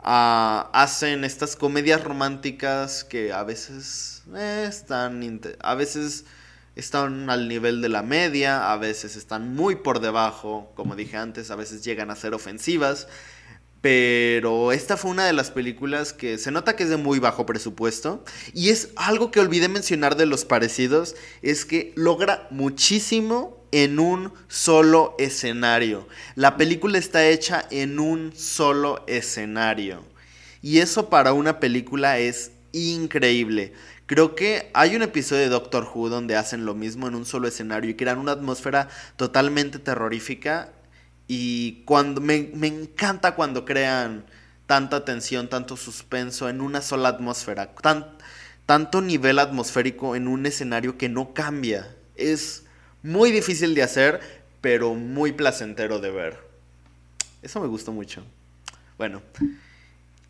hacen 0.05 1.25
estas 1.25 1.57
comedias 1.57 2.05
románticas 2.05 3.05
que 3.05 3.33
a 3.33 3.43
veces 3.43 4.23
eh, 4.35 4.67
están, 4.69 5.41
a 5.61 5.75
veces 5.75 6.27
están 6.77 7.31
al 7.31 7.49
nivel 7.49 7.81
de 7.81 7.89
la 7.89 8.03
media, 8.03 8.73
a 8.73 8.77
veces 8.77 9.17
están 9.17 9.55
muy 9.55 9.77
por 9.77 10.01
debajo, 10.01 10.73
como 10.75 10.95
dije 10.95 11.17
antes, 11.17 11.51
a 11.51 11.57
veces 11.57 11.85
llegan 11.85 12.11
a 12.11 12.17
ser 12.17 12.35
ofensivas. 12.35 13.09
Pero 13.81 14.73
esta 14.73 14.97
fue 14.97 15.11
una 15.11 15.27
de 15.27 15.35
las 15.35 15.51
películas 15.51 16.15
que 16.15 16.39
se 16.39 16.51
nota 16.51 16.75
que 16.75 16.85
es 16.85 16.89
de 16.89 16.97
muy 16.97 17.19
bajo 17.19 17.45
presupuesto. 17.45 18.25
Y 18.55 18.71
es 18.71 18.91
algo 18.97 19.31
que 19.31 19.41
olvidé 19.41 19.69
mencionar 19.69 20.17
de 20.17 20.27
los 20.27 20.45
parecidos, 20.47 21.17
es 21.43 21.65
que 21.65 21.93
logra 21.95 22.47
muchísimo 22.51 23.64
en 23.75 23.99
un 23.99 24.33
solo 24.47 25.17
escenario. 25.19 26.07
La 26.37 26.57
película 26.57 26.97
está 26.97 27.27
hecha 27.27 27.67
en 27.73 27.99
un 27.99 28.33
solo 28.37 29.03
escenario. 29.09 30.05
Y 30.63 30.79
eso 30.79 31.11
para 31.11 31.33
una 31.33 31.59
película 31.59 32.19
es 32.21 32.53
increíble. 32.71 33.73
Creo 34.07 34.37
que 34.37 34.71
hay 34.75 34.95
un 34.95 35.03
episodio 35.03 35.43
de 35.43 35.49
Doctor 35.49 35.91
Who 35.93 36.09
donde 36.09 36.37
hacen 36.37 36.65
lo 36.65 36.75
mismo 36.77 37.09
en 37.09 37.17
un 37.17 37.27
solo 37.27 37.49
escenario 37.49 37.91
y 37.91 37.97
crean 37.97 38.19
una 38.19 38.31
atmósfera 38.31 38.89
totalmente 39.17 39.81
terrorífica. 39.81 40.71
Y 41.27 41.83
cuando 41.85 42.21
me, 42.21 42.53
encanta 42.63 43.35
cuando 43.35 43.65
crean 43.65 44.25
tanta 44.67 45.05
tensión, 45.05 45.49
tanto 45.49 45.77
suspenso 45.77 46.49
en 46.49 46.61
una 46.61 46.81
sola 46.81 47.09
atmósfera, 47.09 47.75
tanto 48.67 49.03
nivel 49.03 49.41
atmosférico 49.41 50.15
en 50.15 50.29
un 50.29 50.47
escenario 50.47 50.97
que 50.97 51.09
no 51.09 51.35
cambia. 51.35 51.93
Es 52.15 52.64
muy 53.05 53.31
difícil 53.31 53.77
de 53.77 53.85
hacer, 53.85 54.21
pero 54.61 54.95
muy 54.95 55.31
placentero 55.31 56.01
de 56.01 56.11
ver. 56.11 56.39
Eso 57.43 57.61
me 57.61 57.69
gustó 57.69 57.93
mucho. 57.93 58.25
Bueno, 58.99 59.23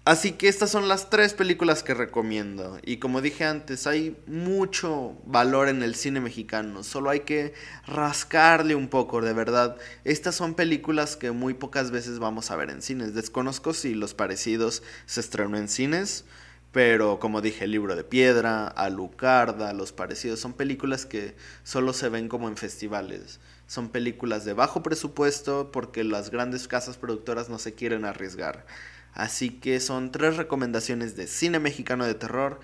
Así 0.07 0.33
que 0.33 0.49
estas 0.49 0.71
son 0.71 0.87
las 0.87 1.09
tres 1.09 1.33
películas 1.33 1.83
que 1.83 1.95
recomiendo. 1.95 2.79
Y 2.85 2.99
como 2.99 3.23
dije 3.23 3.45
antes, 3.45 3.87
hay 3.87 4.15
mucho 4.27 5.17
valor 5.25 5.69
en 5.69 5.83
el 5.83 5.95
cine 5.95 6.21
mexicano. 6.21 6.83
Solo 6.83 7.09
hay 7.09 7.21
que 7.21 7.55
rascarle 7.87 8.75
un 8.75 8.89
poco, 8.89 9.23
de 9.23 9.33
verdad. 9.33 9.79
Estas 10.05 10.35
son 10.35 10.53
películas 10.53 11.17
que 11.17 11.31
muy 11.31 11.55
pocas 11.55 11.91
veces 11.91 12.19
vamos 12.19 12.51
a 12.51 12.57
ver 12.57 12.69
en 12.69 12.83
cines. 12.83 13.15
Desconozco 13.15 13.73
si 13.73 13.95
los 13.95 14.13
parecidos 14.13 14.83
se 15.07 15.21
estrenó 15.21 15.57
en 15.57 15.69
cines. 15.69 16.27
Pero 16.75 17.21
como 17.21 17.41
dije, 17.41 17.67
El 17.67 17.71
libro 17.71 17.95
de 17.95 18.03
piedra, 18.03 18.67
Alucarda, 18.67 19.73
Los 19.73 19.93
parecidos, 19.93 20.41
son 20.41 20.55
películas 20.55 21.07
que 21.07 21.37
solo 21.63 21.93
se 21.93 22.09
ven 22.09 22.29
como 22.29 22.49
en 22.49 22.57
festivales. 22.57 23.39
Son 23.69 23.91
películas 23.91 24.45
de 24.45 24.55
bajo 24.55 24.83
presupuesto 24.83 25.71
porque 25.71 26.03
las 26.03 26.31
grandes 26.31 26.67
casas 26.67 26.97
productoras 26.97 27.49
no 27.49 27.61
se 27.61 27.75
quieren 27.75 28.05
arriesgar. 28.05 28.67
Así 29.13 29.51
que 29.51 29.79
son 29.79 30.11
tres 30.11 30.37
recomendaciones 30.37 31.15
de 31.15 31.29
cine 31.29 31.61
mexicano 31.61 32.07
de 32.07 32.15
terror 32.15 32.59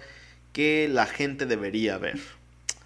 que 0.53 0.89
la 0.91 1.07
gente 1.07 1.47
debería 1.47 1.97
ver. 1.97 2.19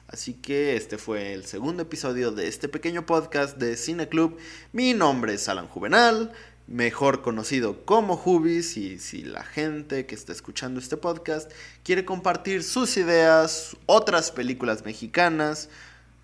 Así 0.09 0.35
que 0.35 0.77
este 0.77 0.99
fue 0.99 1.33
el 1.33 1.47
segundo 1.47 1.85
episodio 1.85 2.33
de 2.33 2.49
este 2.49 2.69
pequeño 2.69 3.07
podcast 3.07 3.57
de 3.57 3.79
Cine 3.79 4.11
Club. 4.11 4.37
Mi 4.73 4.93
nombre 4.93 5.33
es 5.33 5.49
Alan 5.49 5.69
Juvenal, 5.69 6.33
mejor 6.67 7.23
conocido 7.23 7.85
como 7.85 8.17
Jubis, 8.17 8.77
y 8.77 8.99
si 8.99 9.23
la 9.23 9.45
gente 9.45 10.07
que 10.07 10.15
está 10.15 10.33
escuchando 10.33 10.81
este 10.81 10.97
podcast 10.97 11.51
quiere 11.83 12.05
compartir 12.05 12.63
sus 12.63 12.97
ideas, 12.97 13.77
otras 13.87 14.31
películas 14.31 14.85
mexicanas, 14.85 15.69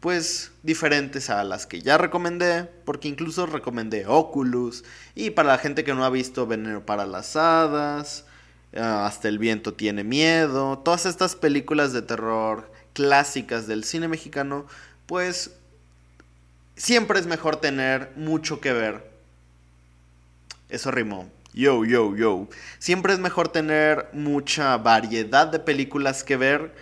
pues 0.00 0.53
diferentes 0.62 1.29
a 1.29 1.44
las 1.44 1.66
que 1.66 1.83
ya 1.83 1.98
recomendé, 1.98 2.64
porque 2.85 3.09
incluso 3.09 3.44
recomendé 3.46 4.07
Oculus, 4.07 4.85
y 5.14 5.31
para 5.31 5.50
la 5.50 5.59
gente 5.59 5.85
que 5.85 5.94
no 5.94 6.05
ha 6.05 6.11
visto 6.11 6.46
Veneno 6.46 6.87
para 6.87 7.07
las 7.07 7.37
Hadas, 7.37 8.24
ah, 8.74 9.07
Hasta 9.07 9.29
el 9.29 9.38
viento 9.38 9.74
tiene 9.74 10.05
miedo, 10.05 10.79
todas 10.79 11.05
estas 11.05 11.37
películas 11.37 11.92
de 11.92 12.03
terror 12.03 12.72
clásicas 12.94 13.66
del 13.66 13.85
cine 13.85 14.09
mexicano, 14.09 14.66
pues 15.07 15.50
siempre 16.76 17.20
es 17.20 17.26
mejor 17.26 17.57
tener 17.57 18.12
mucho 18.16 18.61
que 18.61 18.72
ver. 18.72 19.09
Eso 20.70 20.90
rimó. 20.90 21.30
Yo, 21.52 21.85
yo, 21.85 22.16
yo. 22.16 22.48
Siempre 22.78 23.12
es 23.12 23.18
mejor 23.18 23.48
tener 23.48 24.09
mucha 24.12 24.76
variedad 24.76 25.48
de 25.48 25.59
películas 25.59 26.22
que 26.22 26.37
ver 26.37 26.74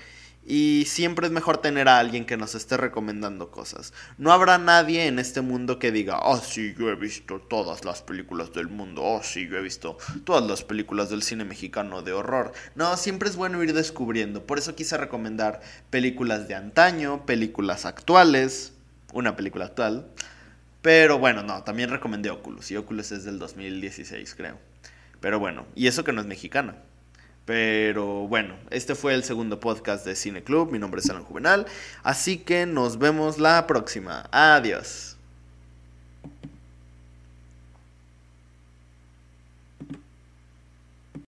y 0.51 0.87
siempre 0.87 1.27
es 1.27 1.33
mejor 1.33 1.59
tener 1.59 1.89
a 1.89 1.99
alguien 1.99 2.25
que 2.25 2.39
nos 2.39 2.55
esté 2.55 2.79
recomendando 2.79 3.51
cosas. 3.51 3.93
No 4.17 4.33
habrá 4.33 4.57
nadie 4.57 5.07
en 5.07 5.19
este 5.19 5.43
mundo 5.43 5.79
que 5.79 5.93
diga, 5.93 6.21
oh 6.21 6.39
sí, 6.39 6.75
yo 6.79 6.89
he 6.89 6.95
visto 6.95 7.39
todas 7.39 7.85
las 7.85 8.01
películas 8.01 8.55
del 8.55 8.69
mundo, 8.69 9.03
oh 9.05 9.23
sí, 9.23 9.47
yo 9.47 9.59
he 9.59 9.63
visto 9.63 9.99
todas 10.25 10.49
las 10.49 10.65
películas 10.65 11.11
del 11.11 11.23
cine 11.23 11.45
mexicano 11.45 12.01
de 12.01 12.13
horror. 12.13 12.53
No, 12.75 12.97
siempre 12.97 13.29
es 13.29 13.37
bueno 13.37 13.63
ir 13.63 13.75
descubriendo. 13.75 14.47
Por 14.47 14.59
eso 14.59 14.75
quise 14.75 14.97
recomendar 14.97 15.61
películas 15.91 16.49
de 16.49 16.55
antaño, 16.55 17.27
películas 17.27 17.85
actuales, 17.85 18.73
una 19.13 19.37
película 19.37 19.67
actual. 19.67 20.11
Pero 20.83 21.19
bueno, 21.19 21.43
no, 21.43 21.65
también 21.65 21.91
recomendé 21.91 22.31
Oculus 22.31 22.71
y 22.71 22.77
Oculus 22.77 23.13
es 23.13 23.25
del 23.25 23.39
2016 23.39 24.35
creo. 24.35 24.59
Pero 25.21 25.39
bueno, 25.41 25.67
y 25.75 25.87
eso 25.89 26.05
que 26.05 26.13
no 26.13 26.21
es 26.21 26.27
mexicana. 26.27 26.77
Pero 27.45 28.29
bueno, 28.29 28.57
este 28.71 28.95
fue 28.95 29.15
el 29.15 29.25
segundo 29.25 29.59
podcast 29.59 30.05
de 30.05 30.15
Cine 30.15 30.45
Club. 30.45 30.71
Mi 30.71 30.79
nombre 30.79 31.01
es 31.01 31.09
Alan 31.09 31.25
Juvenal. 31.25 31.67
Así 32.03 32.37
que 32.37 32.67
nos 32.67 32.99
vemos 32.99 33.39
la 33.39 33.67
próxima. 33.67 34.29
Adiós. 34.33 35.08